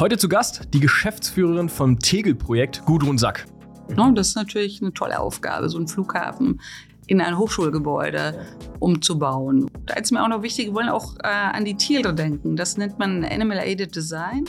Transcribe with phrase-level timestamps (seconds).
[0.00, 3.44] Heute zu Gast die Geschäftsführerin vom Tegel-Projekt, Gudrun Sack.
[3.94, 6.62] Ja, das ist natürlich eine tolle Aufgabe, so einen Flughafen
[7.06, 8.46] in ein Hochschulgebäude
[8.78, 9.70] umzubauen.
[9.84, 12.56] Da ist mir auch noch wichtig, wir wollen auch äh, an die Tiere denken.
[12.56, 14.46] Das nennt man Animal Aided Design.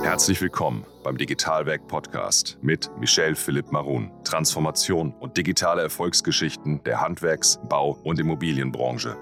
[0.00, 4.12] Herzlich willkommen beim Digitalwerk Podcast mit Michel Philipp Marun.
[4.22, 9.16] Transformation und digitale Erfolgsgeschichten der Handwerks-, Bau- und Immobilienbranche.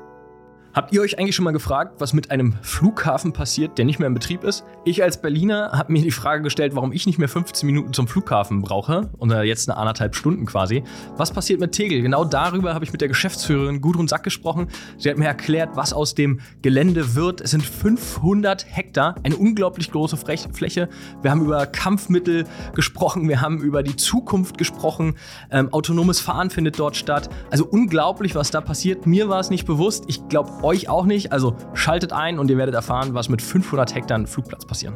[0.74, 4.06] Habt ihr euch eigentlich schon mal gefragt, was mit einem Flughafen passiert, der nicht mehr
[4.06, 4.64] in Betrieb ist?
[4.84, 8.06] Ich als Berliner habe mir die Frage gestellt, warum ich nicht mehr 15 Minuten zum
[8.06, 10.84] Flughafen brauche und jetzt eine anderthalb Stunden quasi.
[11.16, 12.02] Was passiert mit Tegel?
[12.02, 14.68] Genau darüber habe ich mit der Geschäftsführerin Gudrun Sack gesprochen.
[14.98, 17.40] Sie hat mir erklärt, was aus dem Gelände wird.
[17.40, 20.88] Es sind 500 Hektar, eine unglaublich große Fläche.
[21.22, 25.14] Wir haben über Kampfmittel gesprochen, wir haben über die Zukunft gesprochen.
[25.50, 27.30] Ähm, autonomes Fahren findet dort statt.
[27.50, 29.06] Also unglaublich, was da passiert.
[29.06, 30.04] Mir war es nicht bewusst.
[30.08, 31.32] Ich glaube, euch auch nicht.
[31.32, 34.94] Also schaltet ein und ihr werdet erfahren, was mit 500 Hektar Flugplatz passieren.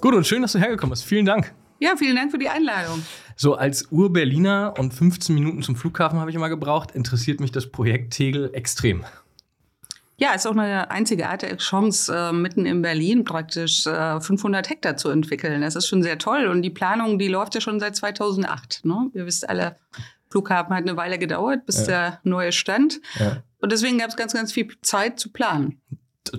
[0.00, 1.04] Gut und schön, dass du hergekommen bist.
[1.04, 1.54] Vielen Dank.
[1.78, 3.02] Ja, vielen Dank für die Einladung.
[3.36, 7.70] So als Ur-Berliner und 15 Minuten zum Flughafen habe ich immer gebraucht, interessiert mich das
[7.70, 9.04] Projekt Tegel extrem.
[10.16, 15.08] Ja, ist auch eine einzigartige Chance, äh, mitten in Berlin praktisch äh, 500 Hektar zu
[15.08, 15.62] entwickeln.
[15.62, 18.84] Das ist schon sehr toll und die Planung, die läuft ja schon seit 2008.
[18.84, 19.10] Ne?
[19.12, 19.76] Ihr wisst alle,
[20.34, 21.86] Flughafen hat eine Weile gedauert, bis ja.
[21.86, 23.00] der neue stand.
[23.20, 23.44] Ja.
[23.60, 25.80] Und deswegen gab es ganz, ganz viel Zeit zu planen.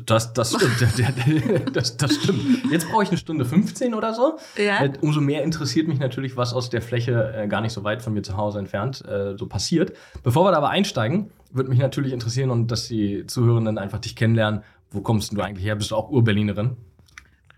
[0.05, 1.73] Das, das stimmt.
[1.73, 2.69] das, das stimmt.
[2.69, 4.37] Jetzt brauche ich eine Stunde 15 oder so.
[4.57, 4.83] Ja.
[4.83, 8.01] Äh, umso mehr interessiert mich natürlich, was aus der Fläche äh, gar nicht so weit
[8.01, 9.93] von mir zu Hause entfernt äh, so passiert.
[10.23, 14.17] Bevor wir da aber einsteigen, würde mich natürlich interessieren und dass die Zuhörenden einfach dich
[14.17, 14.61] kennenlernen.
[14.91, 15.77] Wo kommst du eigentlich her?
[15.77, 16.75] Bist du auch Ur-Berlinerin?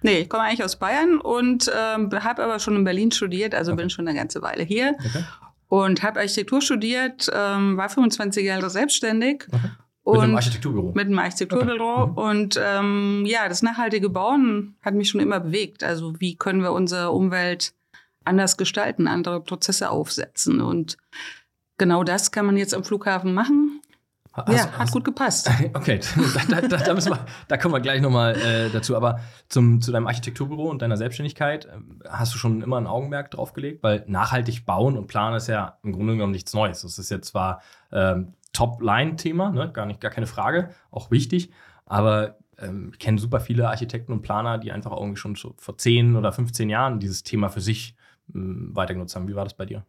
[0.03, 3.72] Nee, ich komme eigentlich aus Bayern und ähm, habe aber schon in Berlin studiert, also
[3.72, 3.81] okay.
[3.81, 4.95] bin schon eine ganze Weile hier.
[4.99, 5.23] Okay
[5.67, 9.45] und habe Architektur studiert, ähm, war 25 Jahre selbstständig.
[9.51, 9.69] Okay.
[10.05, 10.91] mit einem Architekturbüro.
[10.93, 11.93] Mit einem Architekturbüro.
[11.95, 12.11] Okay.
[12.11, 12.17] Mhm.
[12.17, 15.83] Und ähm, ja, das nachhaltige Bauen hat mich schon immer bewegt.
[15.83, 17.73] Also wie können wir unsere Umwelt
[18.27, 20.61] anders gestalten, andere Prozesse aufsetzen.
[20.61, 20.97] Und
[21.77, 23.81] genau das kann man jetzt am Flughafen machen.
[24.38, 25.50] Hast, ja, hat hast, gut gepasst.
[25.74, 26.00] Okay,
[26.50, 28.96] da, da, da, wir, da, kommen wir gleich nochmal äh, dazu.
[28.96, 31.70] Aber zum, zu deinem Architekturbüro und deiner Selbstständigkeit, äh,
[32.08, 33.81] hast du schon immer ein Augenmerk drauf gelegt?
[33.81, 36.81] Weil nachhaltig bauen und planen ist ja im Grunde genommen nichts Neues.
[36.81, 37.62] Das ist jetzt zwar
[37.92, 39.72] ähm, Top-Line-Thema, ne?
[39.72, 41.52] gar, nicht, gar keine Frage, auch wichtig.
[41.86, 45.78] Aber ähm, ich kenne super viele Architekten und Planer, die einfach irgendwie schon so vor
[45.78, 47.96] 10 oder 15 Jahren dieses Thema für sich
[48.34, 49.28] ähm, weitergenutzt haben.
[49.28, 49.84] Wie war das bei dir?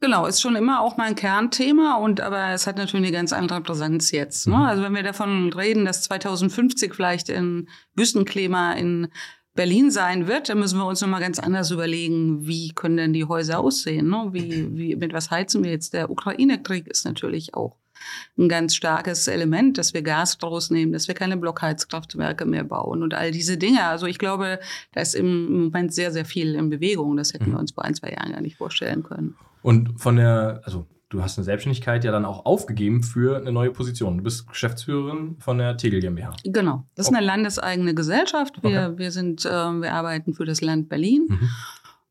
[0.00, 3.60] Genau, ist schon immer auch mein Kernthema und aber es hat natürlich eine ganz andere
[3.60, 4.48] Präsenz jetzt.
[4.48, 4.56] Ne?
[4.56, 4.62] Mhm.
[4.62, 9.08] Also wenn wir davon reden, dass 2050 vielleicht ein Wüstenklima in
[9.54, 13.24] Berlin sein wird, dann müssen wir uns nochmal ganz anders überlegen, wie können denn die
[13.24, 14.08] Häuser aussehen?
[14.08, 14.28] Ne?
[14.32, 15.94] Wie, wie, mit was heizen wir jetzt?
[15.94, 17.76] Der Ukraine-Krieg ist natürlich auch
[18.36, 23.02] ein ganz starkes Element, dass wir Gas draus nehmen, dass wir keine Blockheizkraftwerke mehr bauen
[23.02, 23.84] und all diese Dinge.
[23.84, 24.60] Also ich glaube,
[24.92, 27.16] da ist im Moment sehr, sehr viel in Bewegung.
[27.16, 27.54] Das hätten mhm.
[27.54, 29.36] wir uns vor ein, zwei Jahren gar nicht vorstellen können.
[29.62, 33.70] Und von der, also du hast eine Selbstständigkeit ja dann auch aufgegeben für eine neue
[33.70, 34.18] Position.
[34.18, 36.34] Du bist Geschäftsführerin von der Tegel GmbH.
[36.44, 36.84] Genau.
[36.94, 38.62] Das ist eine landeseigene Gesellschaft.
[38.62, 38.98] Wir, okay.
[38.98, 41.26] wir sind, äh, wir arbeiten für das Land Berlin.
[41.28, 41.50] Mhm.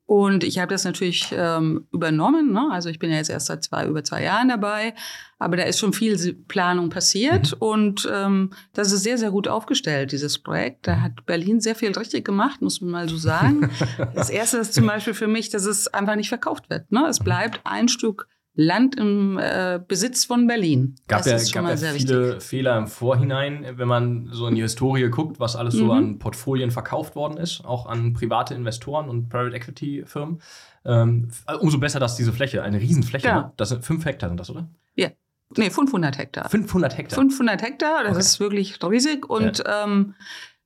[0.07, 2.53] Und ich habe das natürlich ähm, übernommen.
[2.53, 2.69] Ne?
[2.71, 4.95] Also ich bin ja jetzt erst seit zwei, über zwei Jahren dabei.
[5.37, 7.51] Aber da ist schon viel Planung passiert.
[7.51, 7.57] Mhm.
[7.59, 10.87] Und ähm, das ist sehr, sehr gut aufgestellt, dieses Projekt.
[10.87, 13.69] Da hat Berlin sehr viel richtig gemacht, muss man mal so sagen.
[14.15, 16.89] das Erste ist zum Beispiel für mich, dass es einfach nicht verkauft wird.
[16.89, 17.05] Ne?
[17.09, 18.29] Es bleibt ein Stück
[18.59, 20.95] Land im äh, Besitz von Berlin.
[21.07, 22.43] Gab das ja, gab ja viele wichtig.
[22.43, 25.79] Fehler im Vorhinein, wenn man so in die Historie guckt, was alles mhm.
[25.79, 30.41] so an Portfolien verkauft worden ist, auch an private Investoren und Private Equity Firmen.
[30.85, 31.29] Ähm,
[31.59, 33.41] umso besser, dass diese Fläche, eine Riesenfläche, ja.
[33.41, 33.51] ne?
[33.57, 34.67] das sind fünf Hektar sind das, oder?
[34.95, 35.09] Ja.
[35.55, 36.49] Nee, 500 Hektar.
[36.49, 37.19] 500 Hektar.
[37.19, 38.19] 500 Hektar, das okay.
[38.19, 39.83] ist wirklich riesig und ja.
[39.83, 40.15] ähm,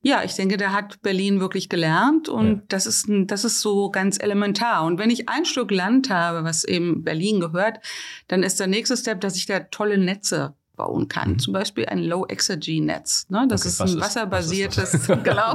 [0.04, 2.62] ja, ich denke, da hat Berlin wirklich gelernt und ja.
[2.68, 4.84] das ist das ist so ganz elementar.
[4.84, 7.78] Und wenn ich ein Stück Land habe, was eben Berlin gehört,
[8.26, 11.32] dann ist der nächste Step, dass ich da tolle Netze bauen kann.
[11.32, 11.38] Mhm.
[11.38, 13.26] Zum Beispiel ein Low-Exergy-Netz.
[13.28, 13.46] Ne?
[13.48, 15.22] Das okay, ist ein wasserbasiertes, ist das?
[15.22, 15.54] genau.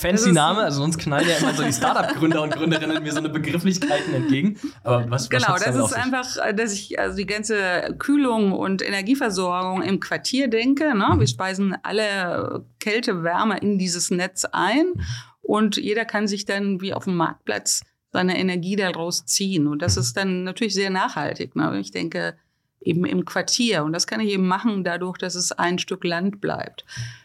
[0.00, 3.28] Fancy Name, also sonst knallen ja immer so die Startup-Gründer und Gründerinnen mir so eine
[3.28, 4.58] Begrifflichkeiten entgegen.
[4.82, 9.82] Aber was, genau, was das ist einfach, dass ich also die ganze Kühlung und Energieversorgung
[9.82, 10.96] im Quartier denke.
[10.96, 11.10] Ne?
[11.12, 11.20] Mhm.
[11.20, 15.02] Wir speisen alle Kälte, Wärme in dieses Netz ein mhm.
[15.42, 17.82] und jeder kann sich dann wie auf dem Marktplatz
[18.12, 19.66] seine Energie daraus ziehen.
[19.66, 21.56] Und das ist dann natürlich sehr nachhaltig.
[21.56, 21.78] Ne?
[21.80, 22.36] Ich denke,
[22.84, 23.84] eben im Quartier.
[23.84, 26.84] Und das kann ich eben machen dadurch, dass es ein Stück Land bleibt.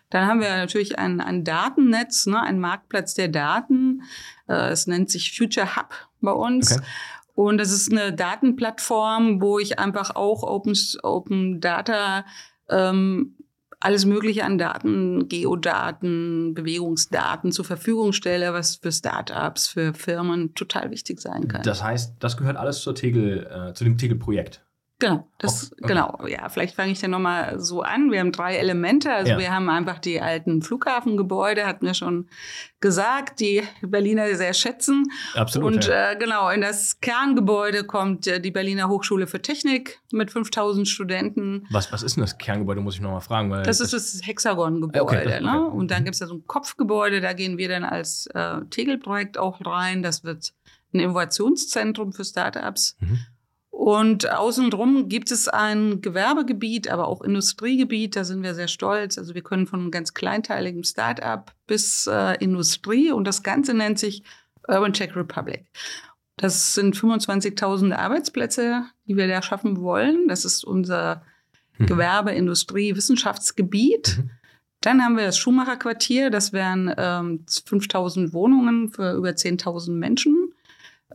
[0.09, 4.01] Dann haben wir natürlich ein, ein Datennetz, ne, ein Marktplatz der Daten.
[4.47, 6.73] Äh, es nennt sich Future Hub bei uns.
[6.77, 6.85] Okay.
[7.35, 10.73] Und das ist eine Datenplattform, wo ich einfach auch Open,
[11.03, 12.25] Open Data
[12.67, 13.35] ähm,
[13.79, 20.91] alles Mögliche an Daten, Geodaten, Bewegungsdaten zur Verfügung stelle, was für Startups, für Firmen total
[20.91, 21.63] wichtig sein kann.
[21.63, 24.65] Das heißt, das gehört alles zur Tegel, äh, zu dem Tegel-Projekt.
[24.99, 25.87] Genau, das, okay.
[25.87, 28.11] genau, ja, vielleicht fange ich dann nochmal so an.
[28.11, 29.13] Wir haben drei Elemente.
[29.13, 29.39] Also ja.
[29.39, 32.27] wir haben einfach die alten Flughafengebäude, hatten wir schon
[32.81, 35.05] gesagt, die Berliner sehr schätzen.
[35.35, 35.73] Absolut.
[35.73, 36.11] Und ja.
[36.11, 41.65] äh, genau, in das Kerngebäude kommt äh, die Berliner Hochschule für Technik mit 5000 Studenten.
[41.71, 43.49] Was, was ist denn das Kerngebäude, muss ich nochmal fragen.
[43.51, 45.01] Weil das ist das Hexagon-Gebäude.
[45.01, 45.41] Okay, okay.
[45.41, 45.65] Ne?
[45.65, 49.37] Und dann gibt es ja so ein Kopfgebäude, da gehen wir dann als äh, Tegel-Projekt
[49.37, 50.03] auch rein.
[50.03, 50.53] Das wird
[50.93, 52.97] ein Innovationszentrum für Startups.
[52.99, 53.19] Mhm.
[53.79, 58.17] Und außenrum gibt es ein Gewerbegebiet, aber auch Industriegebiet.
[58.17, 59.17] Da sind wir sehr stolz.
[59.17, 64.23] Also wir können von ganz kleinteiligem Start-up bis äh, Industrie und das Ganze nennt sich
[64.67, 65.63] Urban Czech Republic.
[66.35, 70.27] Das sind 25.000 Arbeitsplätze, die wir da schaffen wollen.
[70.27, 71.21] Das ist unser
[71.77, 71.85] mhm.
[71.85, 74.17] Gewerbe, Industrie, Wissenschaftsgebiet.
[74.17, 74.29] Mhm.
[74.81, 76.29] Dann haben wir das Schuhmacherquartier.
[76.29, 80.53] Das wären ähm, 5000 Wohnungen für über 10.000 Menschen.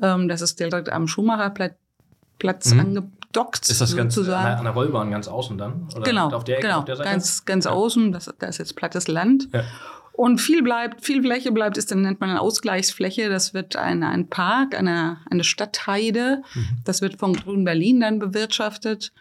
[0.00, 1.83] Ähm, das ist direkt am Schuhmacherplatz Platz
[2.42, 2.80] mhm.
[2.80, 3.68] angedockt.
[3.68, 4.58] Ist das ganz sozusagen.
[4.58, 5.88] an der Rollbahn ganz außen dann?
[5.94, 6.78] Oder genau, auf der Ecke, genau.
[6.80, 7.10] Auf der Seite?
[7.10, 7.70] ganz, ganz ja.
[7.70, 8.12] außen.
[8.12, 9.48] Das, da ist jetzt plattes Land.
[9.52, 9.64] Ja.
[10.12, 13.28] Und viel bleibt, viel Fläche bleibt, ist dann nennt man eine Ausgleichsfläche.
[13.28, 16.42] Das wird ein, ein Park, eine, eine Stadtheide.
[16.54, 16.68] Mhm.
[16.84, 19.12] Das wird von Grün Berlin dann bewirtschaftet.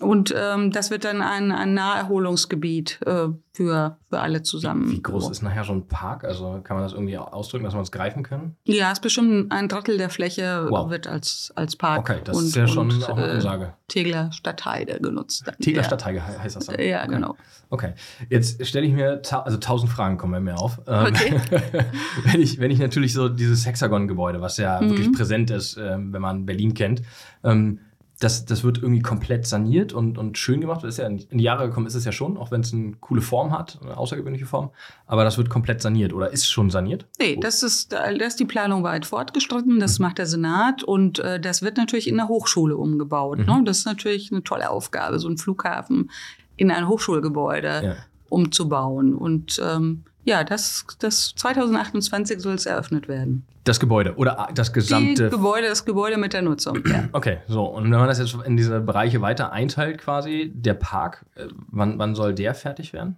[0.00, 4.90] Und ähm, das wird dann ein, ein Naherholungsgebiet äh, für, für alle zusammen.
[4.90, 6.24] Wie, wie groß ist nachher so ein Park?
[6.24, 8.56] Also kann man das irgendwie ausdrücken, dass man es greifen kann?
[8.64, 10.88] Ja, es ist bestimmt ein Drittel der Fläche wow.
[10.88, 12.00] wird als, als Park.
[12.00, 13.64] Okay, das und, ist ja schon und, auch eine Ansage.
[13.64, 15.42] Äh, Tegler Stadtheide genutzt.
[15.46, 15.56] Dann.
[15.58, 15.84] Tegler ja.
[15.86, 16.80] Stadtheide heißt das dann?
[16.80, 17.12] Ja, okay.
[17.12, 17.36] genau.
[17.68, 17.92] Okay,
[18.30, 20.80] jetzt stelle ich mir, also tausend Fragen kommen bei mir auf.
[20.86, 21.40] Ähm, okay.
[22.24, 24.90] wenn, ich, wenn ich natürlich so dieses Hexagon-Gebäude, was ja mhm.
[24.90, 27.02] wirklich präsent ist, ähm, wenn man Berlin kennt,
[27.44, 27.80] ähm,
[28.20, 30.84] das, das wird irgendwie komplett saniert und, und schön gemacht.
[30.84, 32.92] Das ist ja in die Jahre gekommen, ist es ja schon, auch wenn es eine
[33.00, 34.70] coole Form hat, eine außergewöhnliche Form.
[35.06, 37.06] Aber das wird komplett saniert oder ist schon saniert?
[37.18, 39.80] Nee, das ist, da ist die Planung weit fortgeschritten.
[39.80, 40.04] Das mhm.
[40.04, 43.38] macht der Senat und äh, das wird natürlich in der Hochschule umgebaut.
[43.38, 43.46] Mhm.
[43.46, 43.62] Ne?
[43.64, 46.10] Das ist natürlich eine tolle Aufgabe, so ein Flughafen
[46.56, 47.96] in ein Hochschulgebäude ja.
[48.28, 49.14] umzubauen.
[49.14, 53.44] Und ähm, ja, das, das 2028 soll es eröffnet werden.
[53.64, 56.82] Das Gebäude oder das gesamte Die Gebäude, das Gebäude mit der Nutzung.
[56.86, 57.08] Ja.
[57.12, 61.26] Okay, so und wenn man das jetzt in diese Bereiche weiter einteilt, quasi der Park,
[61.34, 63.16] äh, wann, wann soll der fertig werden?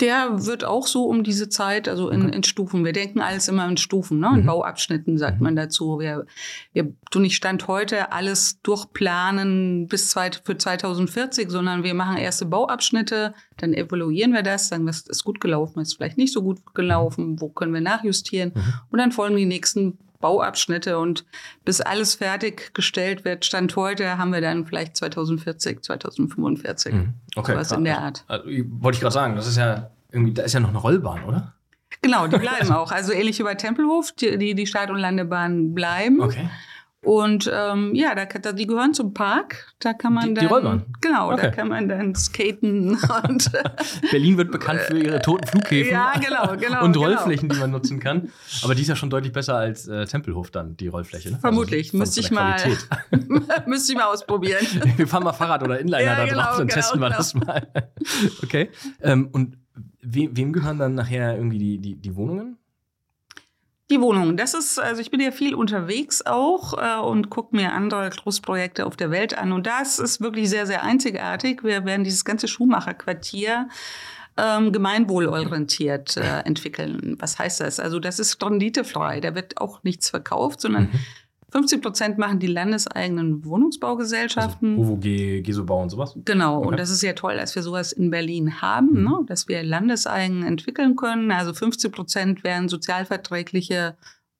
[0.00, 2.84] Der wird auch so um diese Zeit, also in, in Stufen.
[2.84, 4.30] Wir denken alles immer in Stufen, ne?
[4.34, 4.46] in mhm.
[4.46, 5.44] Bauabschnitten sagt mhm.
[5.44, 5.98] man dazu.
[5.98, 6.26] Wir,
[6.72, 12.44] wir tun nicht Stand heute alles durchplanen bis zweit, für 2040, sondern wir machen erste
[12.44, 16.42] Bauabschnitte, dann evaluieren wir das, sagen, was ist gut gelaufen, was ist vielleicht nicht so
[16.42, 18.74] gut gelaufen, wo können wir nachjustieren mhm.
[18.90, 21.24] und dann folgen die nächsten Bauabschnitte und
[21.64, 26.94] bis alles fertiggestellt wird, Stand heute, haben wir dann vielleicht 2040, 2045.
[26.94, 27.14] Mhm.
[27.34, 27.52] Okay.
[27.52, 28.24] Sowas in der Art.
[28.28, 31.24] Also, wollte ich gerade sagen, das ist ja irgendwie, da ist ja noch eine Rollbahn,
[31.24, 31.54] oder?
[32.02, 32.92] Genau, die bleiben auch.
[32.92, 36.20] Also ähnlich wie bei Tempelhof, die, die, die Start- und Landebahnen bleiben.
[36.20, 36.48] Okay.
[37.06, 39.72] Und ähm, ja, da, da, die gehören zum Park.
[39.78, 40.48] Da kann man die, dann.
[40.48, 40.86] Die Rollbahn.
[41.00, 41.42] Genau, okay.
[41.42, 42.98] da kann man dann skaten
[43.28, 43.52] und.
[44.10, 45.92] Berlin wird bekannt für ihre toten Flughäfen.
[45.92, 46.82] Ja, genau, genau.
[46.84, 47.06] Und genau.
[47.06, 48.30] Rollflächen, die man nutzen kann.
[48.64, 51.30] Aber die ist ja schon deutlich besser als äh, Tempelhof dann, die Rollfläche.
[51.30, 51.38] Ne?
[51.38, 51.88] Vermutlich.
[51.88, 52.56] Also, müsste, ich mal,
[53.66, 54.66] müsste ich mal ausprobieren.
[54.96, 57.18] wir fahren mal Fahrrad oder Inliner ja, da genau, drauf, dann genau, testen wir genau.
[57.18, 57.68] das mal.
[58.42, 58.70] okay.
[59.00, 59.58] Ähm, und
[60.02, 62.58] we wem gehören dann nachher irgendwie die, die, die Wohnungen?
[63.88, 67.72] Die Wohnung, das ist, also ich bin ja viel unterwegs auch äh, und gucke mir
[67.72, 69.52] andere Großprojekte auf der Welt an.
[69.52, 71.62] Und das ist wirklich sehr, sehr einzigartig.
[71.62, 73.68] Wir werden dieses ganze Schuhmacherquartier
[74.36, 77.16] ähm, gemeinwohlorientiert äh, entwickeln.
[77.20, 77.78] Was heißt das?
[77.78, 79.20] Also das ist renditefrei.
[79.20, 81.00] Da wird auch nichts verkauft, sondern mhm.
[81.56, 84.78] 50 Prozent machen die landeseigenen Wohnungsbaugesellschaften.
[84.78, 86.14] Also UWG, Gesobau und sowas?
[86.26, 86.58] Genau.
[86.58, 86.68] Okay.
[86.68, 89.04] Und das ist ja toll, dass wir sowas in Berlin haben, mhm.
[89.04, 89.20] ne?
[89.26, 91.30] dass wir landeseigen entwickeln können.
[91.30, 93.96] Also 50 Prozent werden sozialverträgliche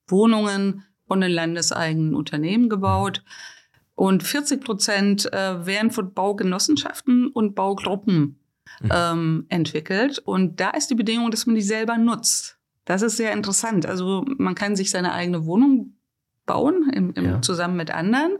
[0.07, 3.23] Wohnungen von den landeseigenen Unternehmen gebaut.
[3.95, 8.39] Und 40 Prozent äh, werden von Baugenossenschaften und Baugruppen
[8.79, 8.91] mhm.
[8.93, 10.19] ähm, entwickelt.
[10.19, 12.59] Und da ist die Bedingung, dass man die selber nutzt.
[12.85, 13.87] Das ist sehr interessant.
[13.87, 15.96] Also man kann sich seine eigene Wohnung
[16.47, 17.41] bauen, im, im ja.
[17.41, 18.37] zusammen mit anderen,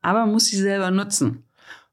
[0.00, 1.44] aber man muss sie selber nutzen.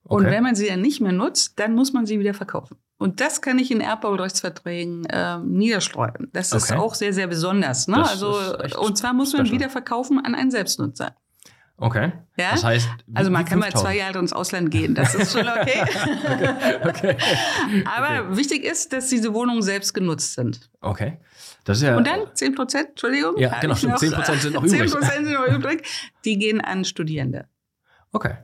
[0.03, 0.15] Okay.
[0.15, 2.77] Und wenn man sie dann nicht mehr nutzt, dann muss man sie wieder verkaufen.
[2.97, 6.29] Und das kann ich in Erbbaurechtsverträgen äh, niederstreuen.
[6.33, 6.63] Das okay.
[6.63, 7.87] ist auch sehr, sehr besonders.
[7.87, 8.05] Ne?
[8.05, 8.37] also,
[8.77, 11.15] und zwar muss man wieder verkaufen an einen Selbstnutzer.
[11.77, 12.11] Okay.
[12.37, 12.51] Ja?
[12.51, 15.81] Das heißt, also man kann mal zwei Jahre ins Ausland gehen, das ist schon okay.
[16.83, 17.17] okay.
[17.85, 18.37] Aber okay.
[18.37, 20.69] wichtig ist, dass diese Wohnungen selbst genutzt sind.
[20.81, 21.19] Okay.
[21.63, 23.37] Das ist ja, Und dann 10 Prozent, Entschuldigung.
[23.37, 24.89] Ja, genau, stimmt, 10 Prozent sind noch übrig.
[24.89, 25.87] 10 Prozent sind noch übrig.
[26.25, 27.47] Die gehen an Studierende.
[28.11, 28.35] Okay.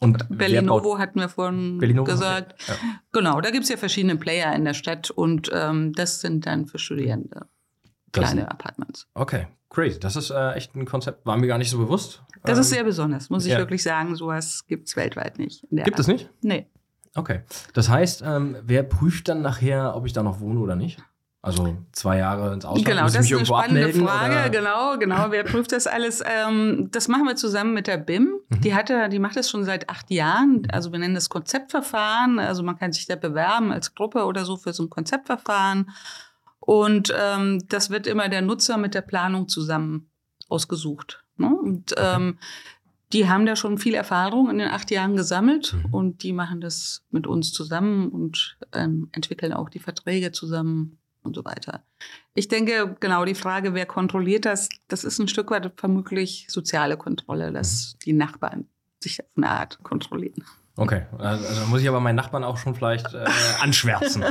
[0.00, 2.60] Und Berlinovo hatten wir vorhin Berlinovo, gesagt.
[2.66, 2.74] Ja.
[3.12, 6.66] Genau, da gibt es ja verschiedene Player in der Stadt und ähm, das sind dann
[6.66, 7.46] für Studierende
[8.12, 9.06] kleine Apartments.
[9.14, 10.00] Okay, crazy.
[10.00, 12.22] Das ist äh, echt ein Konzept, war mir gar nicht so bewusst.
[12.42, 13.58] Das ähm, ist sehr besonders, muss ich ja.
[13.58, 14.16] wirklich sagen.
[14.16, 15.64] Sowas gibt es weltweit nicht.
[15.70, 16.30] Gibt es nicht?
[16.40, 16.66] Nee.
[17.14, 17.42] Okay.
[17.74, 20.98] Das heißt, ähm, wer prüft dann nachher, ob ich da noch wohne oder nicht?
[21.44, 22.86] Also zwei Jahre ins Ausland.
[22.86, 24.32] Genau, das ist eine spannende abmelden, Frage.
[24.32, 24.50] Oder?
[24.50, 25.30] Genau, genau.
[25.32, 26.22] Wer prüft das alles?
[26.24, 28.38] Ähm, das machen wir zusammen mit der BIM.
[28.48, 28.60] Mhm.
[28.60, 30.68] Die hatte, die macht das schon seit acht Jahren.
[30.70, 32.38] Also wir nennen das Konzeptverfahren.
[32.38, 35.90] Also man kann sich da bewerben als Gruppe oder so für so ein Konzeptverfahren.
[36.60, 40.08] Und ähm, das wird immer der Nutzer mit der Planung zusammen
[40.48, 41.24] ausgesucht.
[41.38, 41.48] Ne?
[41.48, 42.38] Und ähm,
[43.12, 45.92] die haben da schon viel Erfahrung in den acht Jahren gesammelt mhm.
[45.92, 51.34] und die machen das mit uns zusammen und ähm, entwickeln auch die Verträge zusammen und
[51.34, 51.84] so weiter.
[52.34, 56.96] Ich denke, genau die Frage, wer kontrolliert das, das ist ein Stück weit vermutlich soziale
[56.96, 57.98] Kontrolle, dass mhm.
[58.04, 58.68] die Nachbarn
[59.02, 60.44] sich auf eine Art kontrollieren.
[60.74, 63.26] Okay, also, also muss ich aber meinen Nachbarn auch schon vielleicht äh,
[63.60, 64.24] anschwärzen.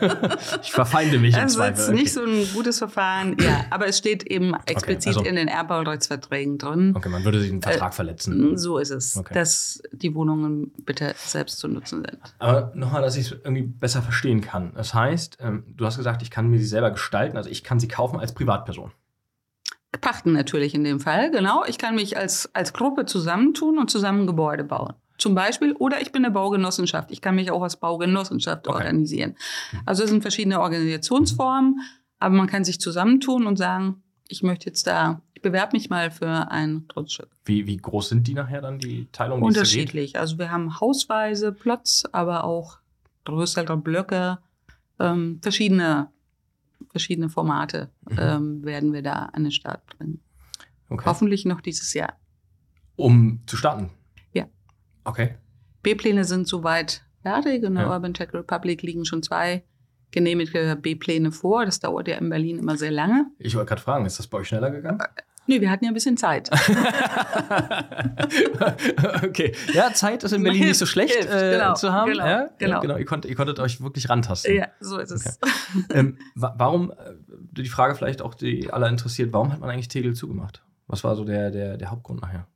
[0.62, 1.92] ich verfeinde mich Das ist okay.
[1.92, 5.48] nicht so ein gutes Verfahren, ja, aber es steht eben explizit okay, also, in den
[5.48, 6.92] Erbbaurechtsverträgen drin.
[6.94, 8.58] Okay, man würde sich einen Vertrag äh, verletzen.
[8.58, 9.32] So ist es, okay.
[9.32, 12.34] dass die Wohnungen bitte selbst zu nutzen sind.
[12.38, 14.74] Aber nochmal, dass ich es irgendwie besser verstehen kann.
[14.74, 17.80] Das heißt, ähm, du hast gesagt, ich kann mir sie selber gestalten, also ich kann
[17.80, 18.92] sie kaufen als Privatperson.
[20.02, 21.64] Pachten natürlich in dem Fall, genau.
[21.66, 26.12] Ich kann mich als, als Gruppe zusammentun und zusammen Gebäude bauen zum Beispiel, oder ich
[26.12, 27.10] bin eine Baugenossenschaft.
[27.10, 28.76] Ich kann mich auch als Baugenossenschaft okay.
[28.76, 29.36] organisieren.
[29.84, 31.80] Also es sind verschiedene Organisationsformen,
[32.18, 36.10] aber man kann sich zusammentun und sagen, ich möchte jetzt da, ich bewerbe mich mal
[36.10, 37.28] für ein Grundstück.
[37.44, 39.42] Wie, wie groß sind die nachher dann, die Teilungen?
[39.42, 40.18] Unterschiedlich.
[40.18, 42.78] Also wir haben hausweise Plots, aber auch
[43.24, 44.38] größere Blöcke,
[44.98, 46.08] ähm, verschiedene,
[46.90, 48.18] verschiedene Formate mhm.
[48.18, 50.20] ähm, werden wir da an den Start bringen.
[50.90, 51.04] Okay.
[51.06, 52.14] Hoffentlich noch dieses Jahr.
[52.96, 53.90] Um zu starten?
[55.08, 55.34] Okay.
[55.82, 57.62] B-Pläne sind soweit fertig.
[57.62, 57.94] In der ja.
[57.94, 59.62] Urban Tech Republic liegen schon zwei
[60.10, 61.64] genehmigte B-Pläne vor.
[61.64, 63.26] Das dauert ja in Berlin immer sehr lange.
[63.38, 64.98] Ich wollte gerade fragen, ist das bei euch schneller gegangen?
[65.46, 66.50] Nee, wir hatten ja ein bisschen Zeit.
[69.24, 69.54] okay.
[69.72, 72.12] Ja, Zeit ist in Berlin nicht so schlecht Hilft, äh, genau, zu haben.
[72.12, 72.50] Genau, ja?
[72.58, 72.80] genau.
[72.80, 72.98] genau.
[72.98, 74.54] Ihr, konntet, ihr konntet euch wirklich rantasten.
[74.54, 75.38] Ja, so ist es.
[75.38, 75.84] Okay.
[75.94, 77.14] ähm, warum, äh,
[77.52, 80.62] die Frage vielleicht auch, die alle interessiert, warum hat man eigentlich Tegel zugemacht?
[80.86, 82.46] Was war so der, der, der Hauptgrund nachher?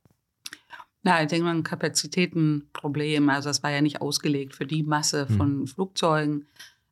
[1.03, 3.29] Na, ich denke mal ein Kapazitätenproblem.
[3.29, 5.37] Also es war ja nicht ausgelegt für die Masse hm.
[5.37, 5.67] von hm.
[5.67, 6.47] Flugzeugen.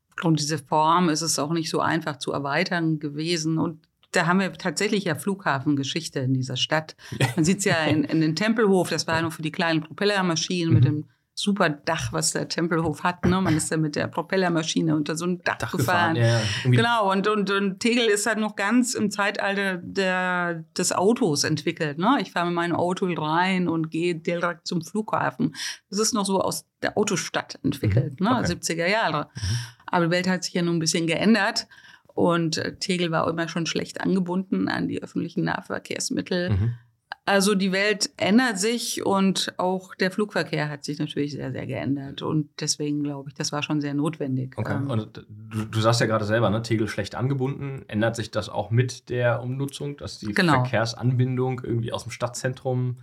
[0.09, 3.57] Aufgrund dieser Form ist es auch nicht so einfach zu erweitern gewesen.
[3.57, 3.79] Und
[4.11, 6.95] da haben wir tatsächlich ja Flughafengeschichte in dieser Stadt.
[7.35, 9.81] Man sieht es ja in, in den Tempelhof, das war ja nur für die kleinen
[9.81, 10.75] Propellermaschinen mhm.
[10.75, 13.25] mit dem super Dach, was der Tempelhof hat.
[13.25, 13.41] Ne?
[13.41, 16.15] Man ist ja mit der Propellermaschine unter so ein Dach, Dach gefahren.
[16.15, 16.41] gefahren.
[16.63, 21.43] Ja, genau, und, und, und Tegel ist halt noch ganz im Zeitalter der, des Autos
[21.43, 21.97] entwickelt.
[21.97, 22.17] Ne?
[22.21, 25.55] Ich fahre mit meinem Auto rein und gehe direkt zum Flughafen.
[25.89, 28.27] Das ist noch so aus der Autostadt entwickelt, mhm.
[28.27, 28.37] ne?
[28.37, 28.53] Okay.
[28.53, 29.29] 70er Jahre.
[29.33, 29.57] Mhm.
[29.87, 31.67] Aber die Welt hat sich ja nun ein bisschen geändert.
[32.13, 36.49] Und äh, Tegel war immer schon schlecht angebunden an die öffentlichen Nahverkehrsmittel.
[36.51, 36.73] Mhm.
[37.31, 42.21] Also die Welt ändert sich und auch der Flugverkehr hat sich natürlich sehr, sehr geändert.
[42.21, 44.57] Und deswegen glaube ich, das war schon sehr notwendig.
[44.57, 44.73] Okay.
[44.73, 47.85] Ähm, und du, du sagst ja gerade selber, ne, Tegel schlecht angebunden.
[47.87, 50.55] Ändert sich das auch mit der Umnutzung, dass die genau.
[50.55, 52.97] Verkehrsanbindung irgendwie aus dem Stadtzentrum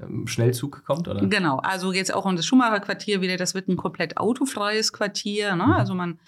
[0.00, 1.24] im Schnellzug kommt, oder?
[1.24, 5.54] Genau, also jetzt auch um das Schumacher Quartier wieder, das wird ein komplett autofreies Quartier.
[5.54, 5.66] Ne?
[5.66, 5.72] Mhm.
[5.72, 6.18] Also man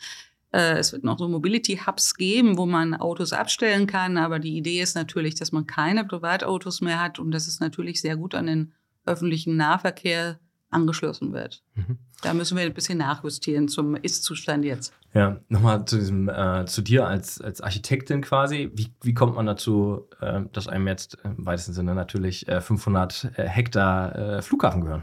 [0.59, 4.17] es wird noch so Mobility-Hubs geben, wo man Autos abstellen kann.
[4.17, 8.01] Aber die Idee ist natürlich, dass man keine Privatautos mehr hat und dass es natürlich
[8.01, 8.73] sehr gut an den
[9.07, 10.41] öffentlichen Nahverkehr
[10.71, 11.63] angeschlossen wird.
[11.75, 11.99] Mhm.
[12.23, 14.93] Da müssen wir ein bisschen nachjustieren zum Ist-Zustand jetzt.
[15.15, 18.71] Ja, nochmal zu diesem, äh, zu dir als, als Architektin quasi.
[18.75, 23.33] Wie, wie kommt man dazu, äh, dass einem jetzt im weitesten Sinne natürlich äh, 500
[23.37, 25.03] äh, Hektar äh, Flughafen gehören?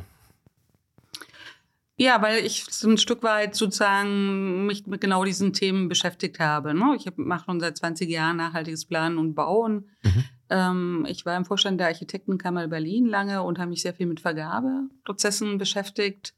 [2.00, 6.75] Ja, weil ich so ein Stück weit sozusagen mich mit genau diesen Themen beschäftigt habe.
[6.75, 6.96] Ne?
[6.96, 9.89] Ich mache schon seit 20 Jahren nachhaltiges Planen und Bauen.
[10.04, 10.24] Mhm.
[10.51, 14.20] Ähm, ich war im Vorstand der Architektenkammer Berlin lange und habe mich sehr viel mit
[14.20, 16.36] Vergabeprozessen beschäftigt.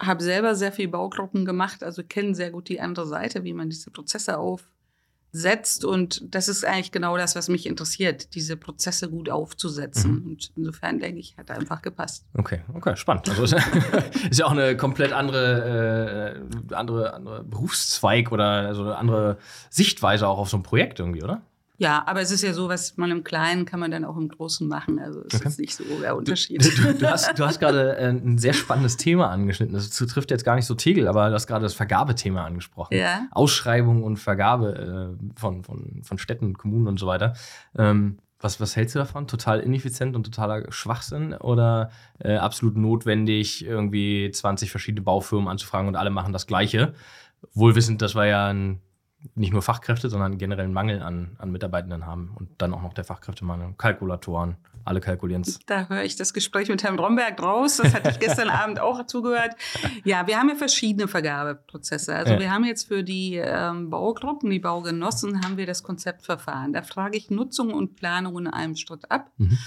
[0.00, 3.68] Habe selber sehr viel Baugruppen gemacht, also kenne sehr gut die andere Seite, wie man
[3.68, 4.64] diese Prozesse auf
[5.32, 5.84] setzt.
[5.84, 10.20] Und das ist eigentlich genau das, was mich interessiert, diese Prozesse gut aufzusetzen.
[10.20, 10.26] Mhm.
[10.26, 12.26] Und insofern denke ich, hat einfach gepasst.
[12.34, 13.28] Okay, okay, spannend.
[13.30, 13.54] Also ist,
[14.30, 16.36] ist ja auch eine komplett andere,
[16.70, 19.38] äh, andere, andere Berufszweig oder also eine andere
[19.70, 21.42] Sichtweise auch auf so ein Projekt irgendwie, oder?
[21.78, 24.28] Ja, aber es ist ja so, was man im Kleinen kann man dann auch im
[24.28, 24.98] Großen machen.
[24.98, 25.48] Also es okay.
[25.48, 26.64] ist nicht so der Unterschied.
[26.64, 29.74] Du, du, du hast, du hast gerade äh, ein sehr spannendes Thema angeschnitten.
[29.74, 32.96] Das trifft jetzt gar nicht so Tegel, aber du hast gerade das Vergabethema angesprochen.
[32.96, 33.26] Ja.
[33.32, 37.34] Ausschreibung und Vergabe äh, von, von, von Städten, Kommunen und so weiter.
[37.76, 39.26] Ähm, Was, was hältst du davon?
[39.26, 45.96] Total ineffizient und totaler Schwachsinn oder äh, absolut notwendig, irgendwie 20 verschiedene Baufirmen anzufragen und
[45.96, 46.94] alle machen das Gleiche?
[47.54, 48.80] Wohlwissend, dass wir ja ein,
[49.34, 52.94] nicht nur Fachkräfte, sondern generell einen Mangel an, an Mitarbeitenden haben und dann auch noch
[52.94, 55.60] der Fachkräftemangel, Kalkulatoren, alle kalkulieren es.
[55.66, 57.76] Da höre ich das Gespräch mit Herrn Bromberg raus.
[57.76, 59.54] Das hatte ich gestern Abend auch zugehört.
[60.04, 62.14] Ja, wir haben ja verschiedene Vergabeprozesse.
[62.14, 62.40] Also ja.
[62.40, 66.72] wir haben jetzt für die ähm, Baugruppen, die Baugenossen, haben wir das Konzeptverfahren.
[66.72, 69.30] Da frage ich Nutzung und Planung in einem Schritt ab.
[69.38, 69.58] Mhm.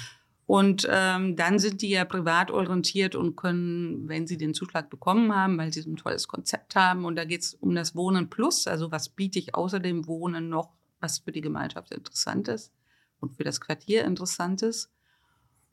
[0.48, 5.34] Und ähm, dann sind die ja privat orientiert und können, wenn sie den Zuschlag bekommen
[5.34, 8.30] haben, weil sie so ein tolles Konzept haben, und da geht es um das Wohnen
[8.30, 12.72] Plus, also was biete ich außer dem Wohnen noch, was für die Gemeinschaft interessant ist
[13.20, 14.92] und für das Quartier interessant ist.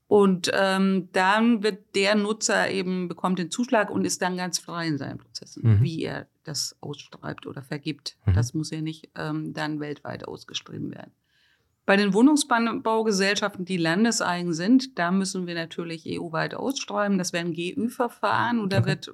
[0.08, 4.86] Und ähm, dann wird der Nutzer eben, bekommt den Zuschlag und ist dann ganz frei
[4.86, 5.82] in seinen Prozessen, mhm.
[5.82, 8.18] wie er das ausschreibt oder vergibt.
[8.26, 8.34] Mhm.
[8.34, 11.12] Das muss ja nicht ähm, dann weltweit ausgeschrieben werden.
[11.84, 17.18] Bei den Wohnungsbaugesellschaften, die landeseigen sind, da müssen wir natürlich EU-weit ausschreiben.
[17.18, 18.86] Das wäre ein GÜ-Verfahren und da okay.
[18.86, 19.12] wird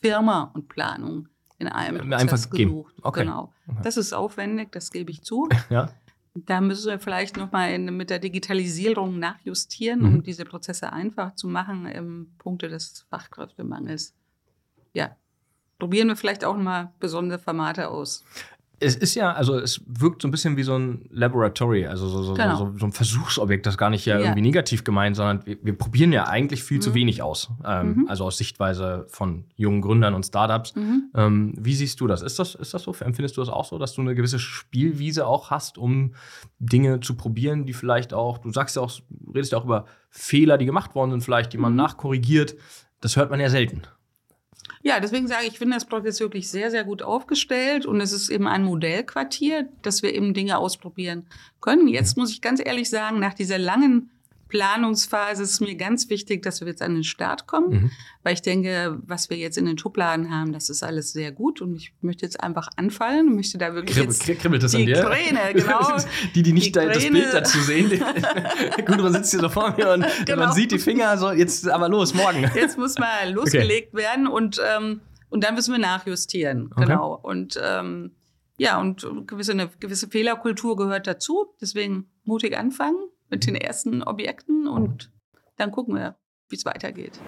[0.00, 2.94] Firma und Planung in einem Prozess gesucht.
[3.02, 3.20] Okay.
[3.20, 3.52] Genau.
[3.66, 3.78] Okay.
[3.82, 5.48] Das ist aufwendig, das gebe ich zu.
[5.70, 5.90] Ja.
[6.44, 10.22] Da müssen wir vielleicht nochmal mit der Digitalisierung nachjustieren, um mhm.
[10.22, 14.14] diese Prozesse einfach zu machen im Punkte des Fachkräftemangels.
[14.92, 15.16] Ja,
[15.80, 18.24] probieren wir vielleicht auch mal besondere Formate aus.
[18.80, 22.22] Es ist ja, also es wirkt so ein bisschen wie so ein Laboratory, also so,
[22.22, 22.56] so, genau.
[22.56, 24.26] so, so ein Versuchsobjekt, das gar nicht ja, ja.
[24.26, 26.82] irgendwie negativ gemeint, sondern wir, wir, probieren ja eigentlich viel mhm.
[26.82, 27.50] zu wenig aus.
[27.64, 28.08] Ähm, mhm.
[28.08, 30.76] Also aus Sichtweise von jungen Gründern und Startups.
[30.76, 31.10] Mhm.
[31.14, 32.22] Ähm, wie siehst du das?
[32.22, 32.54] Ist, das?
[32.54, 32.94] ist das so?
[33.00, 36.14] Empfindest du das auch so, dass du eine gewisse Spielwiese auch hast, um
[36.58, 38.92] Dinge zu probieren, die vielleicht auch, du sagst ja auch,
[39.34, 41.78] redest ja auch über Fehler, die gemacht worden sind, vielleicht, die man mhm.
[41.78, 42.54] nachkorrigiert.
[43.00, 43.82] Das hört man ja selten.
[44.82, 48.00] Ja, deswegen sage ich, ich finde das Projekt jetzt wirklich sehr, sehr gut aufgestellt und
[48.00, 51.26] es ist eben ein Modellquartier, dass wir eben Dinge ausprobieren
[51.60, 51.88] können.
[51.88, 54.10] Jetzt muss ich ganz ehrlich sagen, nach dieser langen
[54.48, 57.90] Planungsphase ist mir ganz wichtig, dass wir jetzt an den Start kommen, mhm.
[58.22, 61.60] weil ich denke, was wir jetzt in den Schubladen haben, das ist alles sehr gut
[61.60, 64.78] und ich möchte jetzt einfach anfallen und möchte da wirklich Kribbel, jetzt kribbelt das die
[64.78, 65.02] an dir?
[65.02, 65.96] Träne, genau.
[66.34, 67.90] die, die nicht die das Bild dazu sehen.
[68.86, 70.46] gut, man sitzt hier so vor mir und genau.
[70.46, 72.50] man sieht die Finger, so jetzt aber los, morgen.
[72.54, 74.02] Jetzt muss mal losgelegt okay.
[74.02, 76.86] werden und, ähm, und dann müssen wir nachjustieren, okay.
[76.86, 77.14] genau.
[77.14, 78.12] Und ähm,
[78.56, 82.98] ja, und gewisse, eine gewisse Fehlerkultur gehört dazu, deswegen mutig anfangen
[83.30, 85.12] mit den ersten Objekten und
[85.56, 86.16] dann gucken wir,
[86.48, 87.20] wie es weitergeht.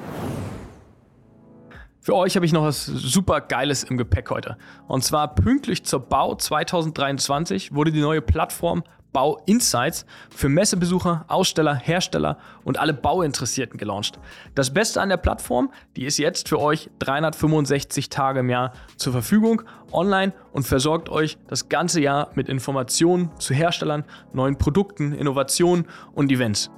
[2.03, 4.57] Für euch habe ich noch was super Geiles im Gepäck heute.
[4.89, 11.75] Und zwar pünktlich zur Bau 2023 wurde die neue Plattform Bau Insights für Messebesucher, Aussteller,
[11.75, 14.19] Hersteller und alle Bauinteressierten gelauncht.
[14.55, 19.13] Das Beste an der Plattform, die ist jetzt für euch 365 Tage im Jahr zur
[19.13, 25.87] Verfügung, online und versorgt euch das ganze Jahr mit Informationen zu Herstellern, neuen Produkten, Innovationen
[26.13, 26.71] und Events.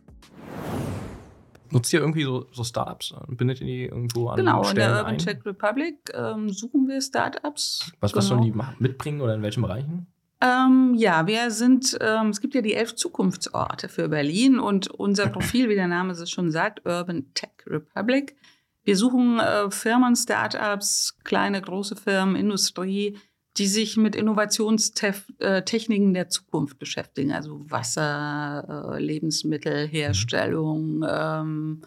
[1.69, 3.13] Nutzt ihr irgendwie so, so Startups?
[3.27, 4.37] Bindet ihr die irgendwo an?
[4.37, 7.91] Genau, Stellen in der Urban Czech Republic ähm, suchen wir Startups.
[7.99, 8.19] Was, genau.
[8.19, 10.07] was sollen die mitbringen oder in welchen Bereichen?
[10.39, 15.27] Ähm, ja, wir sind, ähm, es gibt ja die elf Zukunftsorte für Berlin und unser
[15.29, 18.35] Profil, wie der Name es schon sagt, Urban Tech Republic.
[18.83, 23.17] Wir suchen äh, Firmen, Startups, kleine, große Firmen, Industrie,
[23.57, 31.81] die sich mit Innovationstechniken der Zukunft beschäftigen, also Wasser, äh, Lebensmittelherstellung, ähm,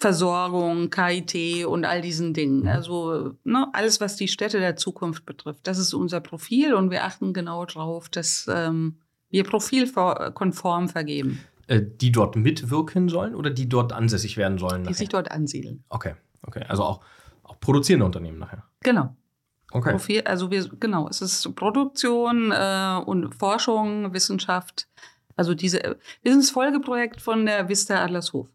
[0.00, 2.68] Versorgung, KIT und all diesen Dingen.
[2.68, 5.66] Also ne, alles, was die Städte der Zukunft betrifft.
[5.66, 8.98] Das ist unser Profil und wir achten genau darauf, dass ähm,
[9.30, 11.40] wir profilkonform vergeben.
[11.68, 14.82] Äh, die dort mitwirken sollen oder die dort ansässig werden sollen?
[14.82, 14.94] Die nachher?
[14.94, 15.84] sich dort ansiedeln.
[15.88, 16.66] Okay, okay.
[16.68, 17.00] Also auch,
[17.42, 18.64] auch produzierende Unternehmen nachher.
[18.82, 19.16] Genau.
[19.74, 19.90] Okay.
[19.90, 24.86] Profil, also wir, genau, es ist Produktion äh, und Forschung, Wissenschaft.
[25.34, 28.46] Also diese, wir sind das Folgeprojekt von der Vista Adlershof.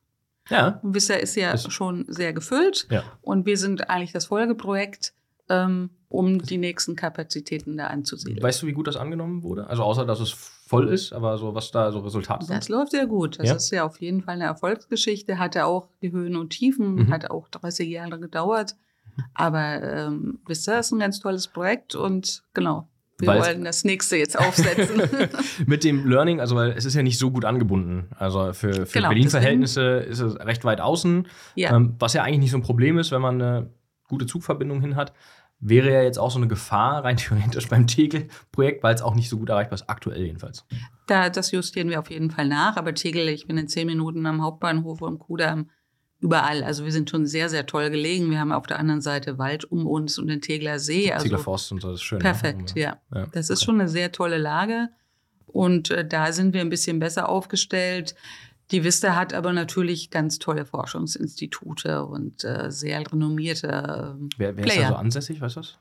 [0.50, 0.80] Ja.
[0.82, 2.88] Und Vista ist ja ist schon sehr gefüllt.
[2.90, 3.04] Ja.
[3.22, 5.14] Und wir sind eigentlich das Folgeprojekt,
[5.50, 8.42] ähm, um die nächsten Kapazitäten da anzusiedeln.
[8.42, 9.68] Weißt du, wie gut das angenommen wurde?
[9.68, 12.56] Also außer, dass es voll ist, aber so was da so Resultate sind?
[12.56, 13.40] Das läuft sehr gut.
[13.40, 13.56] Das ja?
[13.56, 15.38] ist ja auf jeden Fall eine Erfolgsgeschichte.
[15.38, 17.10] Hatte auch die Höhen und Tiefen, mhm.
[17.10, 18.78] hat auch 30 Jahre gedauert.
[19.34, 22.88] Aber ähm, wisst ihr, das ist ein ganz tolles Projekt und genau,
[23.20, 25.02] wir weil wollen das nächste jetzt aufsetzen.
[25.66, 28.10] mit dem Learning, also weil es ist ja nicht so gut angebunden.
[28.18, 31.76] Also für, für genau, Berlin-Verhältnisse ist es recht weit außen, ja.
[31.76, 33.70] Ähm, was ja eigentlich nicht so ein Problem ist, wenn man eine
[34.08, 35.14] gute Zugverbindung hin hat.
[35.62, 39.28] Wäre ja jetzt auch so eine Gefahr, rein theoretisch beim Tegel-Projekt, weil es auch nicht
[39.28, 40.66] so gut erreichbar ist, aktuell jedenfalls.
[41.06, 44.26] Da, das justieren wir auf jeden Fall nach, aber Tegel, ich bin in zehn Minuten
[44.26, 45.70] am Hauptbahnhof am Kudamm
[46.20, 46.64] überall.
[46.64, 48.30] Also wir sind schon sehr, sehr toll gelegen.
[48.30, 51.12] Wir haben auf der anderen Seite Wald um uns und den Tegler See.
[51.12, 52.20] Also Tegler Forst und so, das ist schön.
[52.20, 52.98] Perfekt, ja.
[53.14, 53.28] ja.
[53.32, 54.90] Das ist schon eine sehr tolle Lage.
[55.48, 58.16] Und äh, da sind wir ein bisschen besser aufgestellt.
[58.72, 64.64] Die Vista hat aber natürlich ganz tolle Forschungsinstitute und äh, sehr renommierte äh, wer, wer
[64.64, 64.76] Player.
[64.76, 65.78] ist da so ansässig, weißt du das?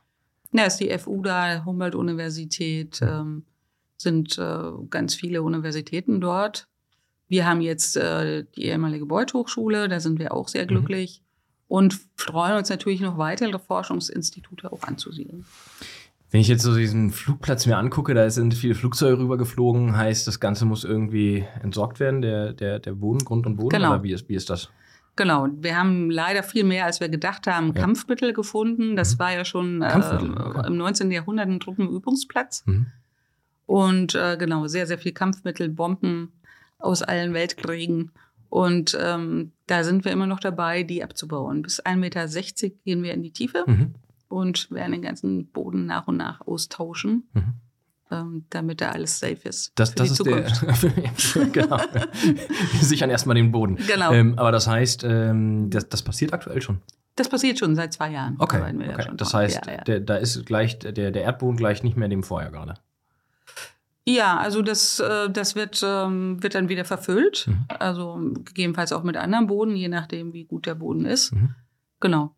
[0.53, 3.45] Ja, ist die FU da, Humboldt-Universität, ähm,
[3.99, 6.68] sind äh, ganz viele Universitäten dort.
[7.29, 10.69] Wir haben jetzt äh, die ehemalige Beuth Hochschule, da sind wir auch sehr mhm.
[10.69, 11.65] glücklich mhm.
[11.69, 15.45] und freuen uns natürlich noch weitere Forschungsinstitute auch anzusiedeln.
[16.31, 20.41] Wenn ich jetzt so diesen Flugplatz mir angucke, da sind viele Flugzeuge rübergeflogen, heißt, das
[20.41, 23.71] Ganze muss irgendwie entsorgt werden, der, der, der Boden, Grund und Boden?
[23.71, 23.93] Genau.
[23.95, 24.69] Oder wie ist, wie ist das?
[25.17, 27.81] Genau, wir haben leider viel mehr, als wir gedacht haben, ja.
[27.81, 28.95] Kampfmittel gefunden.
[28.95, 29.19] Das mhm.
[29.19, 30.67] war ja schon äh, okay.
[30.67, 31.11] im 19.
[31.11, 32.65] Jahrhundert ein Truppenübungsplatz.
[32.67, 32.87] Mhm.
[33.65, 36.33] Und äh, genau, sehr, sehr viel Kampfmittel, Bomben,
[36.79, 38.13] aus allen Weltkriegen.
[38.49, 41.63] Und ähm, da sind wir immer noch dabei, die abzubauen.
[41.63, 43.95] Bis 1,60 Meter gehen wir in die Tiefe mhm.
[44.29, 47.29] und werden den ganzen Boden nach und nach austauschen.
[47.35, 47.55] Mhm.
[48.11, 49.73] Ähm, damit da alles safe ist.
[49.75, 50.63] Das, das ist Zukunft.
[50.63, 51.45] der.
[51.53, 51.77] genau.
[51.77, 53.77] Wir sichern erstmal den Boden.
[53.87, 54.13] Genau.
[54.13, 56.81] Ähm, aber das heißt, ähm, das, das passiert aktuell schon.
[57.17, 58.37] Das passiert schon seit zwei Jahren.
[58.39, 58.63] Okay.
[58.63, 59.11] okay.
[59.15, 59.85] das heißt, ja, ja.
[59.85, 62.75] Der, da ist gleich der, der Erdboden gleich nicht mehr dem vorher gerade.
[64.09, 67.47] Ja, also das, äh, das wird, ähm, wird dann wieder verfüllt.
[67.47, 67.65] Mhm.
[67.79, 71.33] Also gegebenenfalls auch mit anderem Boden, je nachdem, wie gut der Boden ist.
[71.33, 71.55] Mhm.
[72.01, 72.35] Genau.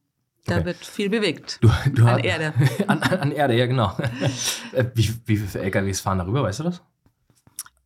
[0.47, 0.65] Da okay.
[0.65, 1.59] wird viel bewegt.
[1.61, 2.55] Du, du an hast, Erde.
[2.89, 3.97] an, an, Erde, ja, genau.
[4.73, 6.83] Äh, wie, wie viele LKWs fahren darüber, weißt du das?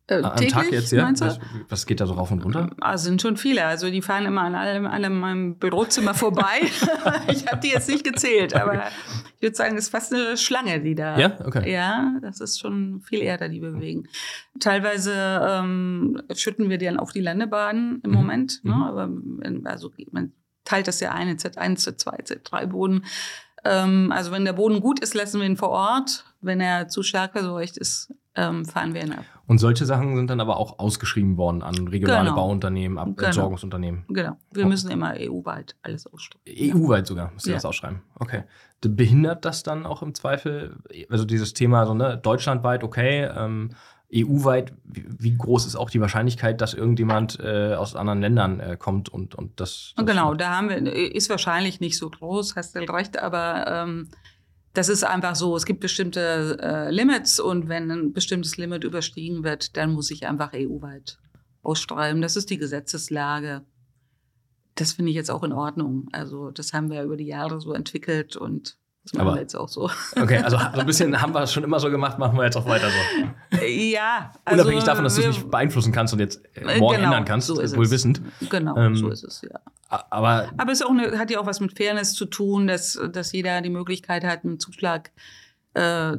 [0.07, 1.11] Äh, Am täglich, Tag jetzt, ja?
[1.17, 2.69] Was, was, geht da so rauf und runter?
[2.79, 3.65] Also sind schon viele.
[3.65, 6.61] Also die fahren immer an allem, allem meinem Bürozimmer vorbei.
[7.27, 8.83] ich habe die jetzt nicht gezählt, aber
[9.35, 11.17] ich würde sagen, das ist fast eine Schlange, die da.
[11.17, 11.71] Ja, okay.
[11.71, 14.07] Ja, das ist schon viel Erde, die wir bewegen.
[14.59, 18.15] Teilweise ähm, schütten wir die dann auf die Landebahnen im mhm.
[18.15, 18.63] Moment.
[18.63, 18.75] Ne?
[18.75, 18.83] Mhm.
[18.83, 19.09] Aber
[19.63, 20.33] also man
[20.65, 23.05] teilt das ja ein, Z1, Z2, Z3 Boden.
[23.63, 26.25] Ähm, also wenn der Boden gut ist, lassen wir ihn vor Ort.
[26.41, 29.25] Wenn er zu stark verseucht ist, ähm, fahren wir ihn ab.
[29.47, 32.35] Und solche Sachen sind dann aber auch ausgeschrieben worden an regionale genau.
[32.35, 33.27] Bauunternehmen, Ab genau.
[33.27, 34.05] Entsorgungsunternehmen.
[34.09, 34.37] Genau.
[34.51, 34.67] Wir oh.
[34.67, 36.41] müssen immer EU-weit alles ausschreiben.
[36.49, 37.57] EU-weit sogar müsst ihr ja.
[37.57, 38.01] das ausschreiben.
[38.19, 38.43] Okay.
[38.81, 40.77] Behindert das dann auch im Zweifel,
[41.09, 43.71] also dieses Thema so, ne, deutschlandweit, okay, ähm,
[44.13, 49.09] EU-weit, wie groß ist auch die Wahrscheinlichkeit, dass irgendjemand äh, aus anderen Ländern äh, kommt
[49.09, 52.79] und, und das, das Genau, da haben wir, ist wahrscheinlich nicht so groß, hast du
[52.79, 54.09] recht, aber ähm,
[54.75, 59.43] das ist einfach so, es gibt bestimmte äh, Limits und wenn ein bestimmtes Limit überstiegen
[59.43, 61.17] wird, dann muss ich einfach EU-weit
[61.63, 62.21] ausschreiben.
[62.21, 63.65] Das ist die Gesetzeslage.
[64.75, 66.09] Das finde ich jetzt auch in Ordnung.
[66.11, 69.55] Also das haben wir über die Jahre so entwickelt und das machen Aber, wir jetzt
[69.55, 69.89] auch so.
[70.19, 72.57] Okay, also so ein bisschen haben wir es schon immer so gemacht, machen wir jetzt
[72.57, 73.63] auch weiter so.
[73.63, 74.31] Ja.
[74.43, 77.25] Also Unabhängig davon, dass du es nicht beeinflussen kannst und jetzt äh, morgen genau, ändern
[77.25, 78.21] kannst, so wohl wissend.
[78.49, 79.59] Genau, ähm, so ist es, ja.
[79.87, 83.61] Aber, aber es eine, hat ja auch was mit Fairness zu tun, dass, dass jeder
[83.61, 85.44] die Möglichkeit hat, einen Zuschlag äh,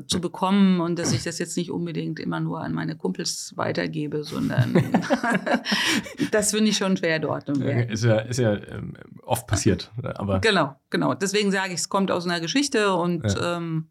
[0.07, 4.23] zu bekommen und dass ich das jetzt nicht unbedingt immer nur an meine Kumpels weitergebe,
[4.23, 4.75] sondern
[6.31, 7.49] das finde ich schon fair dort.
[7.49, 9.91] Ist ja, ist ja ähm, oft passiert.
[10.03, 11.15] Aber genau, genau.
[11.15, 13.57] Deswegen sage ich, es kommt aus einer Geschichte und ja.
[13.57, 13.89] ähm,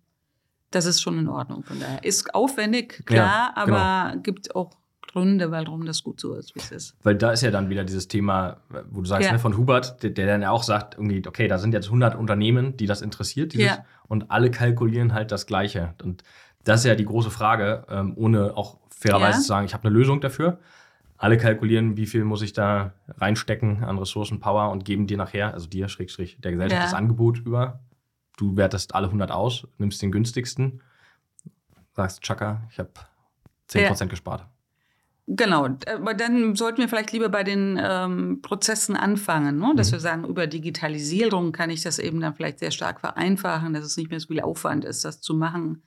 [0.70, 1.64] das ist schon in Ordnung.
[1.64, 3.78] Von daher ist aufwendig, klar, ja, genau.
[3.78, 4.72] aber gibt auch
[5.08, 6.96] Gründe, warum das gut so ist, wie es ist.
[7.04, 8.58] Weil da ist ja dann wieder dieses Thema,
[8.90, 9.34] wo du sagst, ja.
[9.34, 12.16] ne, von Hubert, der, der, dann ja auch sagt, irgendwie, okay, da sind jetzt 100
[12.16, 13.86] Unternehmen, die das interessiert, dieses, ja.
[14.08, 15.94] und alle kalkulieren halt das Gleiche.
[16.04, 16.24] Und
[16.64, 19.42] das ist ja die große Frage, ähm, ohne auch fairerweise ja.
[19.42, 20.60] zu sagen, ich habe eine Lösung dafür.
[21.18, 25.54] Alle kalkulieren, wie viel muss ich da reinstecken an Ressourcen, Power und geben dir nachher,
[25.54, 27.80] also dir, Schrägstrich, der Gesellschaft, das Angebot über.
[28.38, 30.82] Du wertest alle 100 aus, nimmst den günstigsten,
[31.94, 32.92] sagst, Chaka, ich habe
[33.70, 34.46] 10% gespart.
[35.28, 39.74] Genau, aber dann sollten wir vielleicht lieber bei den ähm, Prozessen anfangen, ne?
[39.76, 39.94] dass mhm.
[39.94, 43.98] wir sagen, über Digitalisierung kann ich das eben dann vielleicht sehr stark vereinfachen, dass es
[43.98, 45.82] nicht mehr so viel Aufwand ist, das zu machen.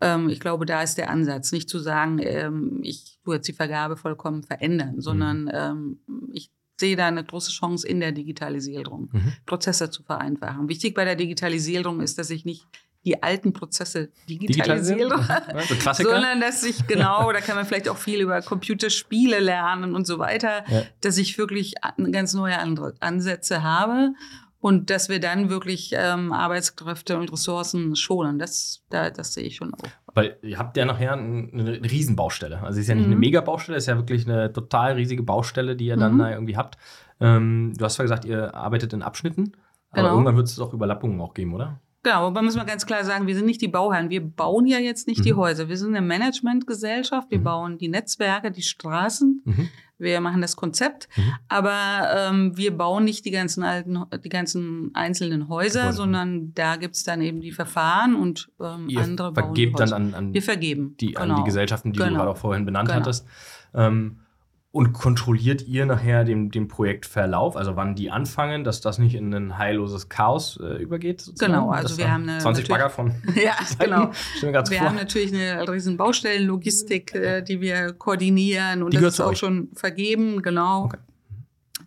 [0.00, 3.52] Ähm, ich glaube, da ist der Ansatz, nicht zu sagen, ähm, ich tue jetzt die
[3.52, 6.30] Vergabe vollkommen verändern, sondern mhm.
[6.32, 9.32] ich sehe da eine große Chance in der Digitalisierung, mhm.
[9.44, 10.68] Prozesse zu vereinfachen.
[10.68, 12.64] Wichtig bei der Digitalisierung ist, dass ich nicht
[13.04, 15.94] die alten Prozesse digitalisiere, Digitalisieren?
[15.94, 20.18] sondern dass ich genau, da kann man vielleicht auch viel über Computerspiele lernen und so
[20.18, 20.82] weiter, ja.
[21.00, 21.74] dass ich wirklich
[22.12, 22.58] ganz neue
[23.00, 24.12] Ansätze habe
[24.60, 28.38] und dass wir dann wirklich ähm, Arbeitskräfte und Ressourcen schonen.
[28.38, 30.14] Das, da, das sehe ich schon auch.
[30.14, 32.60] Weil ihr habt ja nachher eine, eine Riesenbaustelle.
[32.62, 33.12] Also es ist ja nicht mhm.
[33.12, 36.18] eine Megabaustelle, es ist ja wirklich eine total riesige Baustelle, die ihr dann mhm.
[36.18, 36.76] da irgendwie habt.
[37.20, 39.52] Ähm, du hast zwar gesagt, ihr arbeitet in Abschnitten,
[39.90, 40.14] aber genau.
[40.14, 41.80] irgendwann wird es auch Überlappungen auch geben, oder?
[42.08, 44.08] Genau, aber müssen wir ganz klar sagen, wir sind nicht die Bauherren.
[44.08, 45.24] Wir bauen ja jetzt nicht mhm.
[45.24, 45.68] die Häuser.
[45.68, 47.30] Wir sind eine Managementgesellschaft.
[47.30, 47.44] Wir mhm.
[47.44, 49.42] bauen die Netzwerke, die Straßen.
[49.44, 49.68] Mhm.
[49.98, 51.10] Wir machen das Konzept.
[51.16, 51.32] Mhm.
[51.48, 55.96] Aber ähm, wir bauen nicht die ganzen alten, die ganzen einzelnen Häuser, Gebäude.
[55.96, 59.92] sondern da gibt es dann eben die Verfahren und ähm, Ihr andere bauen vergebt dann
[59.92, 60.96] an, an, wir vergeben.
[61.00, 61.20] Die, genau.
[61.20, 61.44] an die genau.
[61.44, 62.08] Gesellschaften, die genau.
[62.08, 63.00] du gerade auch vorhin benannt genau.
[63.00, 63.26] hattest.
[63.74, 64.20] Ähm,
[64.70, 69.32] und kontrolliert ihr nachher den, den Projektverlauf, also wann die anfangen, dass das nicht in
[69.32, 71.22] ein heilloses Chaos äh, übergeht?
[71.22, 71.52] Sozusagen?
[71.52, 74.10] Genau, also wir haben eine 20 Bagger von Ja, genau.
[74.42, 74.80] wir vor.
[74.80, 79.38] haben natürlich eine riesen Baustellenlogistik, äh, die wir koordinieren und die das ist auch euch.
[79.38, 80.84] schon vergeben, genau.
[80.84, 80.98] Okay.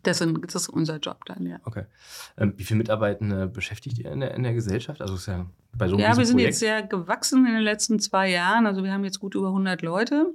[0.01, 1.57] Das, sind, das, ist unser Job dann, ja.
[1.65, 1.83] Okay.
[2.35, 4.99] Ähm, wie viele Mitarbeitende beschäftigt ihr in der, in der Gesellschaft?
[5.01, 5.45] Also ist ja
[5.77, 8.65] bei so einem Ja, wir sind Projekt jetzt sehr gewachsen in den letzten zwei Jahren.
[8.65, 10.33] Also wir haben jetzt gut über 100 Leute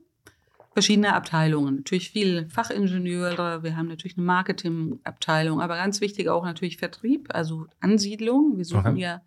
[0.77, 1.77] verschiedene Abteilungen.
[1.77, 7.67] Natürlich viel Fachingenieure, wir haben natürlich eine Marketingabteilung, aber ganz wichtig auch natürlich Vertrieb, also
[7.81, 8.59] Ansiedlung.
[8.59, 9.01] Wir suchen okay.
[9.01, 9.23] ja,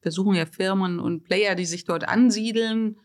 [0.00, 2.98] wir suchen ja Firmen und Player, die sich dort ansiedeln.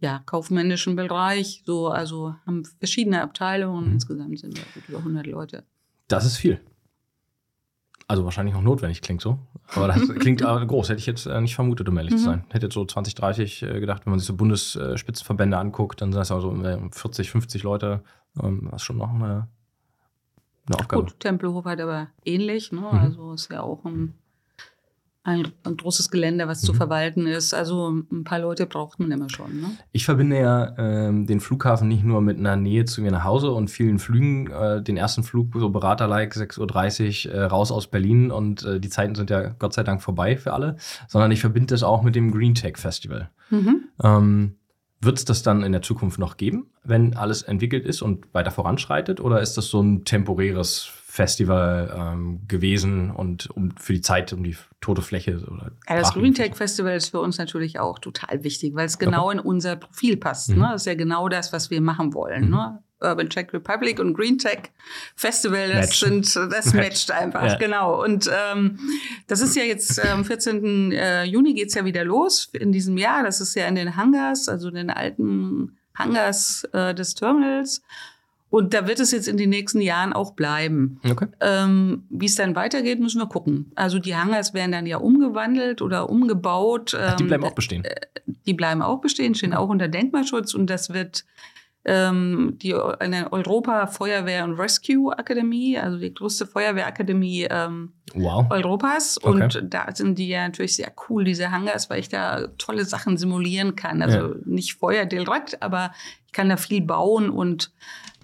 [0.00, 3.86] Ja, kaufmännischen Bereich, so, also haben verschiedene Abteilungen.
[3.86, 3.92] Mhm.
[3.92, 5.62] Insgesamt sind wir gut über 100 Leute.
[6.08, 6.60] Das ist viel.
[8.08, 9.38] Also wahrscheinlich auch notwendig, klingt so.
[9.74, 12.18] Aber das klingt groß, hätte ich jetzt äh, nicht vermutet, um ehrlich mhm.
[12.18, 12.44] zu sein.
[12.50, 16.20] Hätte jetzt so 20, 30 äh, gedacht, wenn man sich so Bundesspitzenverbände anguckt, dann sind
[16.20, 16.54] das also
[16.92, 18.02] 40, 50 Leute.
[18.40, 19.48] Ähm, was schon noch eine,
[20.66, 21.04] eine Aufgabe.
[21.04, 22.80] Gut, Tempelhof hat aber ähnlich, ne?
[22.80, 22.86] Mhm.
[22.86, 24.14] Also ist ja auch ein
[25.26, 26.66] ein, ein, großes Gelände, was mhm.
[26.66, 27.52] zu verwalten ist.
[27.52, 29.60] Also ein paar Leute braucht man immer schon.
[29.60, 29.70] Ne?
[29.90, 33.50] Ich verbinde ja ähm, den Flughafen nicht nur mit einer Nähe zu mir nach Hause
[33.50, 34.50] und vielen Flügen.
[34.50, 38.88] Äh, den ersten Flug, so Berater-like, 6.30 Uhr äh, raus aus Berlin und äh, die
[38.88, 40.76] Zeiten sind ja Gott sei Dank vorbei für alle,
[41.08, 43.28] sondern ich verbinde das auch mit dem Green Tech Festival.
[43.50, 43.88] Mhm.
[44.02, 44.54] Ähm,
[45.00, 48.50] wird es das dann in der Zukunft noch geben, wenn alles entwickelt ist und weiter
[48.52, 49.20] voranschreitet?
[49.20, 54.44] Oder ist das so ein temporäres Festival ähm, gewesen und um für die Zeit, um
[54.44, 58.44] die tote Fläche oder ja, Das Green Tech Festival ist für uns natürlich auch total
[58.44, 59.38] wichtig, weil es genau okay.
[59.38, 60.50] in unser Profil passt.
[60.50, 60.58] Mhm.
[60.58, 60.68] Ne?
[60.72, 62.44] Das ist ja genau das, was wir machen wollen.
[62.44, 62.50] Mhm.
[62.50, 62.78] Ne?
[63.00, 64.70] Urban Czech Republic und Green Tech
[65.14, 66.00] Festival, das Match.
[66.00, 67.56] sind, das matcht einfach, ja.
[67.56, 68.02] genau.
[68.02, 68.78] Und ähm,
[69.26, 70.92] das ist ja jetzt am ähm, 14.
[70.92, 73.22] Äh, Juni geht's ja wieder los in diesem Jahr.
[73.22, 77.82] Das ist ja in den Hangars, also in den alten Hangars äh, des Terminals.
[78.56, 80.98] Und da wird es jetzt in den nächsten Jahren auch bleiben.
[81.06, 81.26] Okay.
[81.42, 83.70] Ähm, Wie es dann weitergeht, müssen wir gucken.
[83.74, 86.96] Also die Hangars werden dann ja umgewandelt oder umgebaut.
[86.98, 87.84] Ach, die bleiben ähm, auch bestehen.
[87.84, 87.96] Äh,
[88.46, 91.26] die bleiben auch bestehen, stehen auch unter Denkmalschutz und das wird
[91.84, 98.46] ähm, die eine Europa Feuerwehr und Rescue Akademie, also die größte Feuerwehrakademie ähm, wow.
[98.48, 99.22] Europas.
[99.22, 99.42] Okay.
[99.42, 103.18] Und da sind die ja natürlich sehr cool, diese Hangars, weil ich da tolle Sachen
[103.18, 104.00] simulieren kann.
[104.00, 104.34] Also ja.
[104.46, 105.92] nicht Feuer direkt, aber
[106.24, 107.70] ich kann da viel bauen und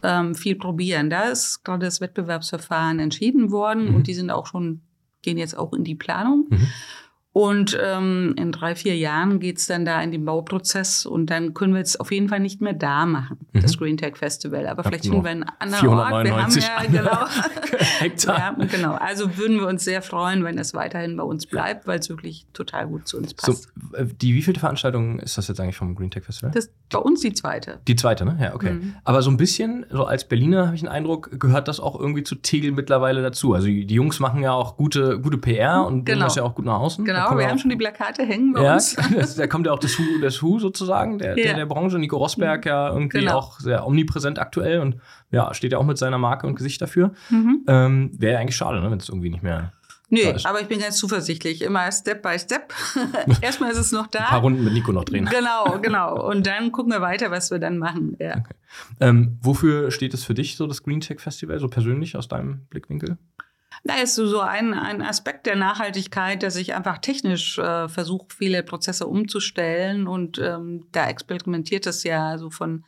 [0.03, 1.11] ähm, viel probieren.
[1.11, 3.95] Da ist gerade das Wettbewerbsverfahren entschieden worden mhm.
[3.95, 4.81] und die sind auch schon,
[5.23, 6.47] gehen jetzt auch in die Planung.
[6.51, 6.69] Mhm.
[7.35, 11.73] Und ähm, in drei, vier Jahren geht's dann da in den Bauprozess und dann können
[11.73, 13.63] wir es auf jeden Fall nicht mehr da machen, mhm.
[13.63, 14.67] das Green Tech Festival.
[14.67, 16.25] Aber vielleicht finden wir einen anderen Ort.
[16.25, 17.27] Wir haben ja, genau.
[18.01, 18.39] Hektar.
[18.59, 18.93] Ja, genau.
[18.93, 22.47] Also würden wir uns sehr freuen, wenn es weiterhin bei uns bleibt, weil es wirklich
[22.53, 23.71] total gut zu uns passt.
[23.81, 26.51] So, äh, die wievielte Veranstaltung ist das jetzt eigentlich vom Green Tech Festival?
[26.53, 27.81] Das ist bei uns die zweite.
[27.89, 28.37] Die zweite, ne?
[28.39, 28.73] Ja, okay.
[28.73, 28.97] Mhm.
[29.05, 32.25] Aber so ein bisschen, so als Berliner habe ich den Eindruck, gehört das auch irgendwie
[32.25, 33.55] zu Tegel mittlerweile dazu.
[33.55, 36.27] Also die Jungs machen ja auch gute, gute PR und genau.
[36.27, 37.07] das ja auch gut nach außen.
[37.07, 38.97] Genau Genau, wir haben schon die Plakate hängen bei ja, uns.
[39.37, 41.45] da kommt ja auch das Hu, das Hu sozusagen, der, ja.
[41.45, 41.99] der, der Branche.
[41.99, 43.39] Nico Rosberg ja irgendwie genau.
[43.39, 44.97] auch sehr omnipräsent aktuell und
[45.31, 47.13] ja, steht ja auch mit seiner Marke und Gesicht dafür.
[47.31, 47.65] Mhm.
[47.67, 49.73] Ähm, Wäre ja eigentlich schade, ne, wenn es irgendwie nicht mehr.
[50.13, 51.63] Nee, aber ich bin ganz zuversichtlich.
[51.63, 52.75] Immer Step by Step.
[53.41, 54.19] Erstmal ist es noch da.
[54.19, 55.25] Ein paar Runden mit Nico noch drehen.
[55.25, 56.29] Genau, genau.
[56.29, 58.15] Und dann gucken wir weiter, was wir dann machen.
[58.21, 58.37] Ja.
[58.37, 58.55] Okay.
[59.01, 62.67] Ähm, wofür steht es für dich, so das Green Tech Festival, so persönlich aus deinem
[62.69, 63.17] Blickwinkel?
[63.85, 68.63] Da ist so ein, ein Aspekt der Nachhaltigkeit, dass ich einfach technisch äh, versuche, viele
[68.63, 70.07] Prozesse umzustellen.
[70.07, 72.85] Und ähm, da experimentiert es ja so von,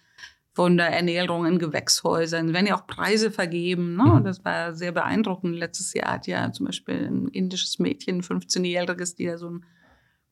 [0.52, 2.48] von der Ernährung in Gewächshäusern.
[2.48, 3.96] Es werden ja auch Preise vergeben.
[3.96, 4.04] Ne?
[4.04, 4.24] Mhm.
[4.24, 5.56] Das war sehr beeindruckend.
[5.56, 9.64] Letztes Jahr hat ja zum Beispiel ein indisches Mädchen, 15-jähriges, die ja so ein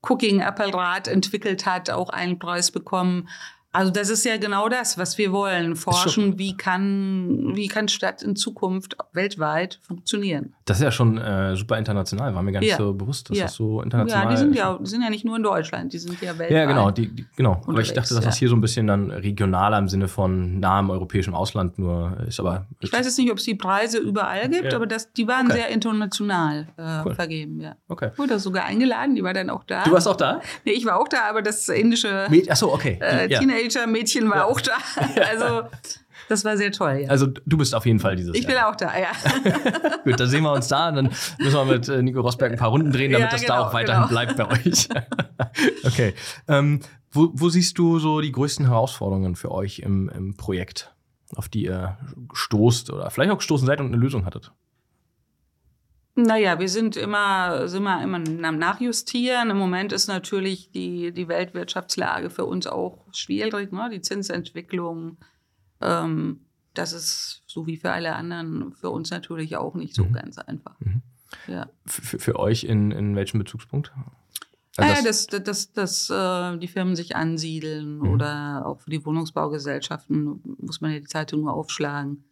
[0.03, 3.29] Cooking-Apparat entwickelt hat, auch einen Preis bekommen.
[3.75, 5.77] Also das ist ja genau das, was wir wollen.
[5.77, 10.53] Forschen, wie kann, wie kann Stadt in Zukunft weltweit funktionieren.
[10.67, 12.77] Das ist ja schon äh, super international, war mir gar nicht ja.
[12.77, 13.45] so bewusst, dass ja.
[13.45, 14.31] das so international ist.
[14.31, 16.51] Ja, die sind ja, die sind ja nicht nur in Deutschland, die sind ja weltweit.
[16.51, 17.63] Ja, genau, die, die genau.
[17.67, 20.91] Aber ich dachte, dass das hier so ein bisschen dann regionaler im Sinne von nahem
[20.91, 22.41] europäischem Ausland nur ist.
[22.41, 25.47] Aber ich weiß jetzt nicht, ob es die Preise überall gibt, aber das, die waren
[25.47, 25.57] okay.
[25.57, 27.15] sehr international äh, cool.
[27.15, 27.77] vergeben, ja.
[27.89, 28.11] Okay.
[28.13, 29.85] Ich wurde sogar eingeladen, die war dann auch da.
[29.85, 30.43] Du warst auch da?
[30.67, 32.99] Nee, ich war auch da, aber das indische Achso, okay.
[33.01, 34.45] Äh, Teenager Teenager-Mädchen war ja.
[34.45, 34.77] auch da.
[35.31, 35.69] Also
[36.29, 37.09] das war sehr toll, ja.
[37.09, 39.09] Also du bist auf jeden Fall dieses Ich bin auch da, ja.
[40.05, 40.91] Gut, dann sehen wir uns da.
[40.91, 43.55] Dann müssen wir mit äh, Nico Rosberg ein paar Runden drehen, damit ja, das genau,
[43.55, 44.25] da auch weiterhin genau.
[44.25, 44.89] bleibt bei euch.
[45.85, 46.15] okay.
[46.49, 50.95] Ähm, wo, wo, siehst du so die größten Herausforderungen für euch im, im Projekt,
[51.37, 51.99] auf die ihr
[52.33, 54.53] stoßt oder vielleicht auch gestoßen seid und eine Lösung hattet?
[56.15, 59.49] Naja, wir sind immer, sind wir immer am Nachjustieren.
[59.49, 63.73] Im Moment ist natürlich die, die Weltwirtschaftslage für uns auch schwierig.
[63.73, 63.89] Ne?
[63.91, 65.17] Die Zinsentwicklung,
[65.81, 66.41] ähm,
[66.75, 70.13] das ist so wie für alle anderen für uns natürlich auch nicht so mhm.
[70.13, 70.79] ganz einfach.
[70.81, 71.03] Mhm.
[71.47, 71.71] Ja.
[71.87, 73.93] Für, für euch in, in welchem Bezugspunkt?
[74.77, 78.09] Also äh, dass, dass, dass, dass äh, die Firmen sich ansiedeln mhm.
[78.09, 82.25] oder auch für die Wohnungsbaugesellschaften muss man ja die Zeitung nur aufschlagen.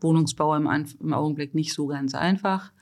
[0.00, 0.68] Wohnungsbau im,
[1.00, 2.72] im Augenblick nicht so ganz einfach.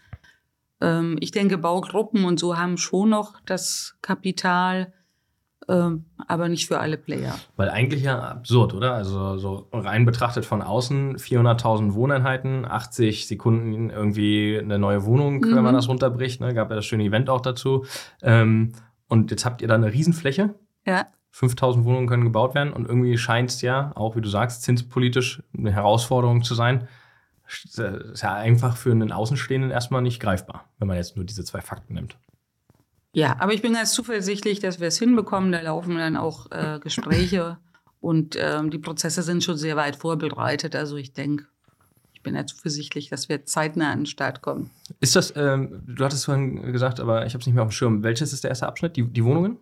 [0.80, 4.92] Ähm, ich denke, Baugruppen und so haben schon noch das Kapital,
[5.68, 7.34] ähm, aber nicht für alle Player.
[7.56, 8.94] Weil eigentlich ja absurd, oder?
[8.94, 15.56] Also so rein betrachtet von außen 400.000 Wohneinheiten, 80 Sekunden irgendwie eine neue Wohnung, mhm.
[15.56, 15.78] wenn man mhm.
[15.78, 16.40] das runterbricht.
[16.40, 16.54] Ne?
[16.54, 17.84] Gab ja das schöne Event auch dazu.
[18.22, 18.72] Ähm,
[19.08, 20.54] und jetzt habt ihr da eine Riesenfläche.
[20.86, 21.06] Ja.
[21.30, 25.42] 5000 Wohnungen können gebaut werden und irgendwie scheint es ja, auch wie du sagst, zinspolitisch
[25.56, 26.88] eine Herausforderung zu sein,
[27.46, 31.60] ist ja einfach für einen Außenstehenden erstmal nicht greifbar, wenn man jetzt nur diese zwei
[31.60, 32.16] Fakten nimmt.
[33.12, 35.50] Ja, aber ich bin ganz zuversichtlich, dass wir es hinbekommen.
[35.50, 37.56] Da laufen dann auch äh, Gespräche
[38.00, 40.76] und ähm, die Prozesse sind schon sehr weit vorbereitet.
[40.76, 41.46] Also ich denke,
[42.12, 44.70] ich bin ja zuversichtlich, dass wir zeitnah an den Start kommen.
[45.00, 47.72] Ist das, ähm, du hattest vorhin gesagt, aber ich habe es nicht mehr auf dem
[47.72, 48.02] Schirm.
[48.02, 48.96] Welches ist der erste Abschnitt?
[48.96, 49.56] Die, die Wohnungen?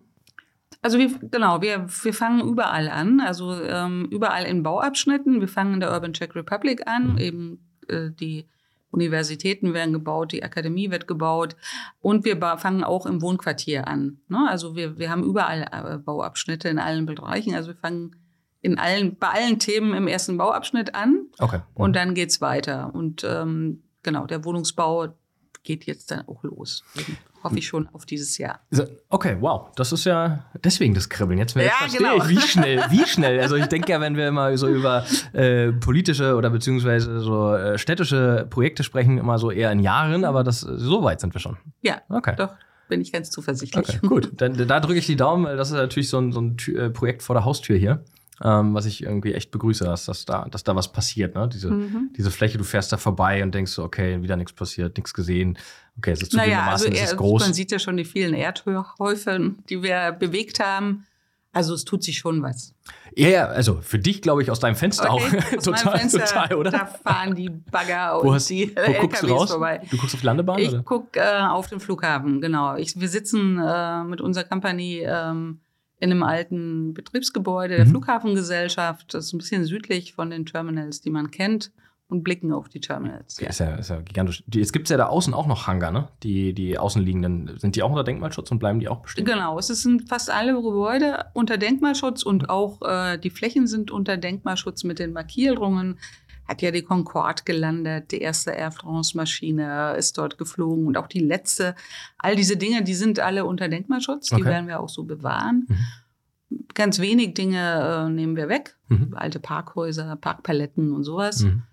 [0.81, 5.39] Also wir, genau, wir, wir fangen überall an, also ähm, überall in Bauabschnitten.
[5.39, 7.17] Wir fangen in der Urban Czech Republic an, mhm.
[7.17, 8.45] eben äh, die
[8.91, 11.55] Universitäten werden gebaut, die Akademie wird gebaut
[12.01, 14.19] und wir fangen auch im Wohnquartier an.
[14.29, 14.47] Ne?
[14.49, 17.53] Also wir, wir haben überall äh, Bauabschnitte in allen Bereichen.
[17.53, 18.15] Also wir fangen
[18.61, 21.59] in allen, bei allen Themen im ersten Bauabschnitt an okay.
[21.73, 22.95] und dann geht es weiter.
[22.95, 25.09] Und ähm, genau, der Wohnungsbau
[25.63, 26.83] geht jetzt dann auch los
[27.45, 28.59] hoffe ich schon auf dieses Jahr.
[29.09, 29.69] Okay, wow.
[29.75, 31.39] Das ist ja deswegen das Kribbeln.
[31.39, 32.17] Jetzt, jetzt ja, verstehe genau.
[32.17, 33.39] ich, wie schnell, wie schnell.
[33.39, 37.77] Also ich denke ja, wenn wir immer so über äh, politische oder beziehungsweise so äh,
[37.77, 41.57] städtische Projekte sprechen, immer so eher in Jahren, aber das, so weit sind wir schon.
[41.81, 42.33] Ja, okay.
[42.35, 42.55] doch.
[42.87, 43.87] Bin ich ganz zuversichtlich.
[43.87, 44.31] Okay, gut.
[44.35, 46.83] Dann, da drücke ich die Daumen, weil das ist natürlich so ein, so ein Tür,
[46.83, 48.03] äh, Projekt vor der Haustür hier
[48.43, 51.35] ähm, was ich irgendwie echt begrüße, dass, dass, da, dass da was passiert.
[51.35, 51.49] Ne?
[51.51, 52.09] Diese, mhm.
[52.17, 55.57] diese Fläche, du fährst da vorbei und denkst so, okay, wieder nichts passiert, nichts gesehen.
[55.97, 57.41] Okay, es ist zugegebenermaßen, naja, also es ist groß.
[57.41, 61.05] Man sieht ja schon die vielen Erdhäufe, die wir bewegt haben.
[61.53, 62.73] Also es tut sich schon was.
[63.15, 66.53] Ja, ja, also für dich glaube ich aus deinem Fenster okay, auch total, Fenster, total,
[66.55, 66.71] oder?
[66.71, 69.51] Da fahren die Bagger und hast, die wo LKWs guckst du raus?
[69.51, 69.81] vorbei.
[69.89, 70.59] Du guckst auf die Landebahn?
[70.59, 72.75] Ich gucke äh, auf den Flughafen, genau.
[72.75, 75.61] Ich, wir sitzen äh, mit unserer Company ähm,
[76.05, 77.89] in einem alten Betriebsgebäude der mhm.
[77.89, 79.13] Flughafengesellschaft.
[79.13, 81.71] Das ist ein bisschen südlich von den Terminals, die man kennt
[82.07, 83.39] und blicken auf die Terminals.
[83.39, 83.49] Ja.
[83.49, 84.43] Ist, ja, ist ja gigantisch.
[84.53, 86.07] Jetzt gibt es ja da außen auch noch Hangar, ne?
[86.21, 89.27] Die, die außenliegenden, sind die auch unter Denkmalschutz und bleiben die auch bestimmt?
[89.27, 94.17] Genau, es sind fast alle Gebäude unter Denkmalschutz und auch äh, die Flächen sind unter
[94.17, 95.97] Denkmalschutz mit den Markierungen
[96.47, 101.19] hat ja die Concorde gelandet, die erste Air France-Maschine ist dort geflogen und auch die
[101.19, 101.75] letzte.
[102.17, 104.45] All diese Dinge, die sind alle unter Denkmalschutz, die okay.
[104.45, 105.65] werden wir auch so bewahren.
[105.67, 106.67] Mhm.
[106.73, 109.13] Ganz wenig Dinge äh, nehmen wir weg, mhm.
[109.15, 111.41] alte Parkhäuser, Parkpaletten und sowas.
[111.41, 111.63] Mhm.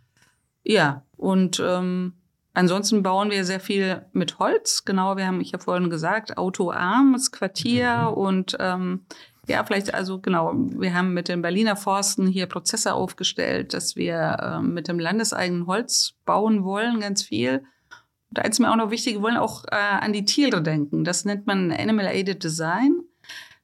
[0.64, 2.14] Ja, und ähm,
[2.54, 4.85] ansonsten bauen wir sehr viel mit Holz.
[4.85, 8.14] Genau, wir haben, ich habe vorhin gesagt, autoarmes Quartier mhm.
[8.14, 9.00] und ähm,
[9.48, 10.52] ja, vielleicht also genau.
[10.55, 15.66] Wir haben mit den Berliner Forsten hier Prozesse aufgestellt, dass wir äh, mit dem landeseigenen
[15.66, 17.64] Holz bauen wollen, ganz viel.
[18.31, 21.05] Da ist mir auch noch wichtig, wir wollen auch äh, an die Tiere denken.
[21.05, 23.00] Das nennt man Animal Aided Design,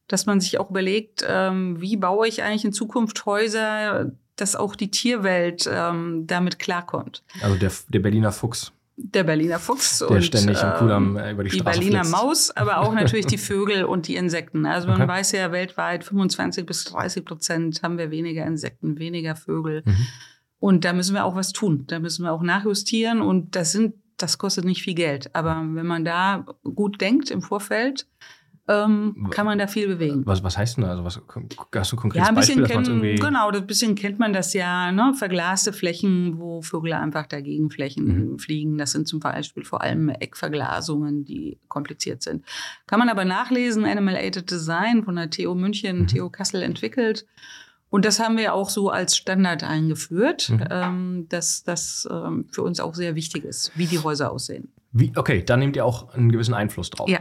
[0.08, 4.74] dass man sich auch überlegt, ähm, wie baue ich eigentlich in Zukunft Häuser, dass auch
[4.74, 7.22] die Tierwelt ähm, damit klarkommt.
[7.40, 12.04] Also der, der Berliner Fuchs der Berliner Fuchs der und ähm, über die, die Berliner
[12.04, 12.10] flitzt.
[12.10, 14.66] Maus, aber auch natürlich die Vögel und die Insekten.
[14.66, 19.82] Also man weiß ja weltweit 25 bis 30 Prozent haben wir weniger Insekten, weniger Vögel.
[19.84, 20.06] Mhm.
[20.58, 21.84] Und da müssen wir auch was tun.
[21.86, 25.34] Da müssen wir auch nachjustieren und das sind, das kostet nicht viel Geld.
[25.34, 28.08] Aber wenn man da gut denkt im Vorfeld,
[28.68, 30.22] ähm, kann man da viel bewegen.
[30.26, 30.90] Was, was heißt denn da?
[30.90, 31.20] Also was,
[31.74, 34.34] hast du ein konkretes ja, ein bisschen Beispiel, kennen, irgendwie Genau, ein bisschen kennt man
[34.34, 34.92] das ja.
[34.92, 35.14] Ne?
[35.14, 38.38] Verglaste Flächen, wo Vögel einfach dagegen Flächen mhm.
[38.38, 38.76] fliegen.
[38.76, 42.44] Das sind zum Beispiel vor allem Eckverglasungen, die kompliziert sind.
[42.86, 46.06] Kann man aber nachlesen, Animal Aided Design von der TU München, mhm.
[46.08, 47.26] TU Kassel entwickelt.
[47.90, 50.64] Und das haben wir auch so als Standard eingeführt, mhm.
[50.70, 54.70] ähm, dass das ähm, für uns auch sehr wichtig ist, wie die Häuser aussehen.
[54.92, 57.08] Wie, okay, da nehmt ihr auch einen gewissen Einfluss drauf.
[57.08, 57.20] Ja.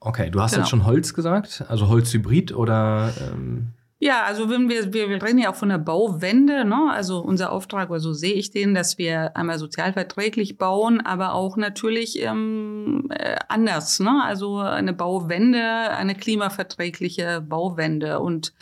[0.00, 0.62] Okay, du hast genau.
[0.62, 3.12] jetzt schon Holz gesagt, also Holzhybrid oder?
[3.20, 6.90] Ähm ja, also wenn wir, wir, wir reden ja auch von der Bauwende, ne?
[6.90, 11.56] Also unser Auftrag, oder so sehe ich den, dass wir einmal sozialverträglich bauen, aber auch
[11.56, 14.22] natürlich ähm, äh, anders, ne?
[14.22, 18.52] Also eine Bauwende, eine klimaverträgliche Bauwende und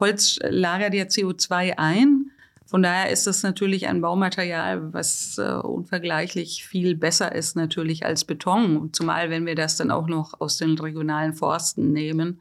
[0.00, 2.32] Holz lagert ja CO2 ein.
[2.74, 8.24] Von daher ist das natürlich ein Baumaterial, was äh, unvergleichlich viel besser ist natürlich als
[8.24, 12.40] Beton, zumal wenn wir das dann auch noch aus den regionalen Forsten nehmen.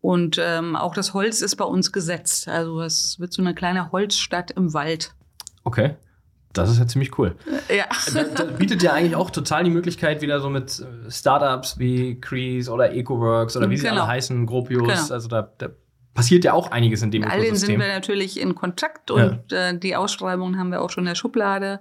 [0.00, 2.48] Und ähm, auch das Holz ist bei uns gesetzt.
[2.48, 5.12] Also es wird so eine kleine Holzstadt im Wald.
[5.64, 5.94] Okay.
[6.54, 7.36] Das ist ja ziemlich cool.
[7.68, 7.84] Äh, ja.
[8.14, 12.18] Das, das bietet ja eigentlich auch total die Möglichkeit, wieder so mit äh, Startups wie
[12.18, 13.82] Crease oder EcoWorks oder wie genau.
[13.82, 14.08] sie alle genau.
[14.08, 14.88] heißen, Gropius.
[14.88, 15.12] Genau.
[15.12, 15.68] Also da, da
[16.20, 17.56] passiert ja auch einiges in dem Mit Ökosystem.
[17.56, 19.70] sind wir natürlich in Kontakt und ja.
[19.70, 21.80] äh, die Ausschreibungen haben wir auch schon in der Schublade.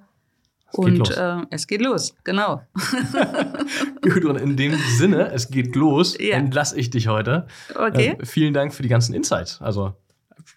[0.72, 2.62] Es und äh, es geht los, genau.
[4.02, 6.38] Gut, und in dem Sinne, es geht los, ja.
[6.38, 7.48] entlasse ich dich heute.
[7.76, 8.16] Okay.
[8.18, 9.62] Äh, vielen Dank für die ganzen Insights.
[9.62, 9.94] Also.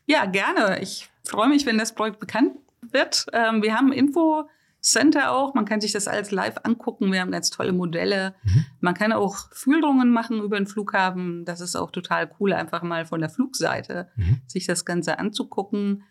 [0.07, 0.80] Ja, gerne.
[0.80, 2.53] Ich freue mich, wenn das Projekt bekannt
[2.83, 3.26] wird.
[3.33, 4.49] Ähm, wir haben Info
[4.83, 5.55] Center auch.
[5.55, 7.12] Man kann sich das alles live angucken.
[7.12, 8.35] Wir haben ganz tolle Modelle.
[8.43, 8.64] Mhm.
[8.80, 11.45] Man kann auch Führungen machen über den Flughafen.
[11.45, 14.41] Das ist auch total cool, einfach mal von der Flugseite mhm.
[14.47, 16.03] sich das Ganze anzugucken.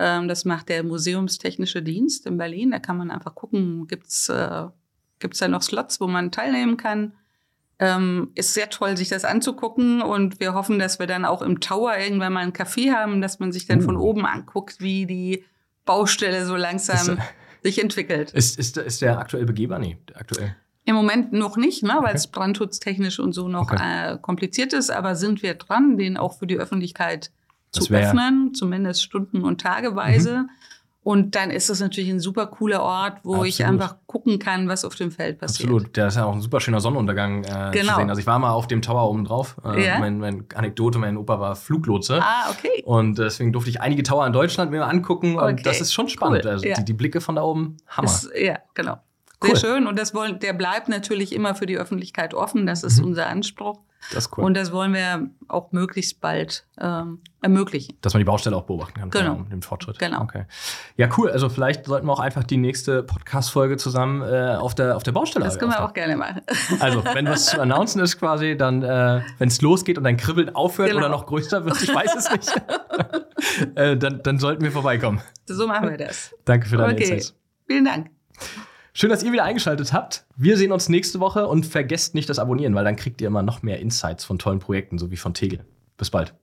[0.00, 2.72] Ähm, das macht der Museumstechnische Dienst in Berlin.
[2.72, 4.66] Da kann man einfach gucken, gibt es äh,
[5.20, 7.12] gibt's da noch Slots, wo man teilnehmen kann.
[7.78, 11.60] Ähm, ist sehr toll, sich das anzugucken und wir hoffen, dass wir dann auch im
[11.60, 13.84] Tower irgendwann mal ein Café haben, dass man sich dann uh.
[13.84, 15.44] von oben anguckt, wie die
[15.84, 17.18] Baustelle so langsam
[17.66, 18.30] sich entwickelt.
[18.30, 19.78] Ist, ist, ist der aktuell begehbar?
[19.78, 20.54] Nee, aktuell.
[20.84, 24.12] Im Moment noch nicht, ne, weil es brandschutztechnisch und so noch okay.
[24.14, 27.32] äh, kompliziert ist, aber sind wir dran, den auch für die Öffentlichkeit
[27.72, 30.44] zu öffnen, zumindest stunden- und tageweise.
[30.44, 30.50] Mhm.
[31.06, 33.46] Und dann ist das natürlich ein super cooler Ort, wo Absolut.
[33.46, 35.68] ich einfach gucken kann, was auf dem Feld passiert.
[35.68, 37.92] Absolut, der ist ja auch ein super schöner Sonnenuntergang äh, genau.
[37.92, 38.10] zu sehen.
[38.10, 39.54] Also ich war mal auf dem Tower oben drauf.
[39.64, 40.00] Äh, ja?
[40.00, 42.20] mein, mein Anekdote, mein Opa war Fluglotse.
[42.20, 42.82] Ah, okay.
[42.84, 45.36] Und deswegen durfte ich einige Tower in Deutschland mir angucken.
[45.36, 45.46] Okay.
[45.46, 46.44] Und das ist schon spannend.
[46.44, 46.50] Cool.
[46.50, 46.74] Also ja.
[46.74, 48.08] die, die, Blicke von da oben, Hammer.
[48.08, 48.98] Ist, ja, genau.
[49.40, 49.50] Cool.
[49.54, 49.86] Sehr schön.
[49.86, 52.66] Und das wollen, der bleibt natürlich immer für die Öffentlichkeit offen.
[52.66, 53.06] Das ist mhm.
[53.06, 53.78] unser Anspruch.
[54.12, 54.44] Das cool.
[54.44, 57.96] Und das wollen wir auch möglichst bald ähm, ermöglichen.
[58.02, 59.10] Dass man die Baustelle auch beobachten kann.
[59.10, 59.34] Genau.
[59.50, 59.98] Den Fortschritt.
[59.98, 60.22] Genau.
[60.22, 60.44] Okay.
[60.96, 61.30] Ja, cool.
[61.30, 65.12] Also vielleicht sollten wir auch einfach die nächste Podcast-Folge zusammen äh, auf, der, auf der
[65.12, 66.42] Baustelle Das können wir auch gerne machen.
[66.80, 70.54] Also, wenn was zu announcen ist quasi, dann, äh, wenn es losgeht und dein Kribbeln
[70.54, 71.00] aufhört genau.
[71.00, 72.62] oder noch größer wird, ich weiß es nicht,
[73.76, 75.20] äh, dann, dann sollten wir vorbeikommen.
[75.46, 76.34] So machen wir das.
[76.44, 77.02] Danke für deine okay.
[77.02, 77.34] Insights.
[77.66, 78.10] Vielen Dank.
[78.98, 80.24] Schön, dass ihr wieder eingeschaltet habt.
[80.36, 83.42] Wir sehen uns nächste Woche und vergesst nicht das Abonnieren, weil dann kriegt ihr immer
[83.42, 85.66] noch mehr Insights von tollen Projekten, so wie von Tegel.
[85.98, 86.34] Bis bald.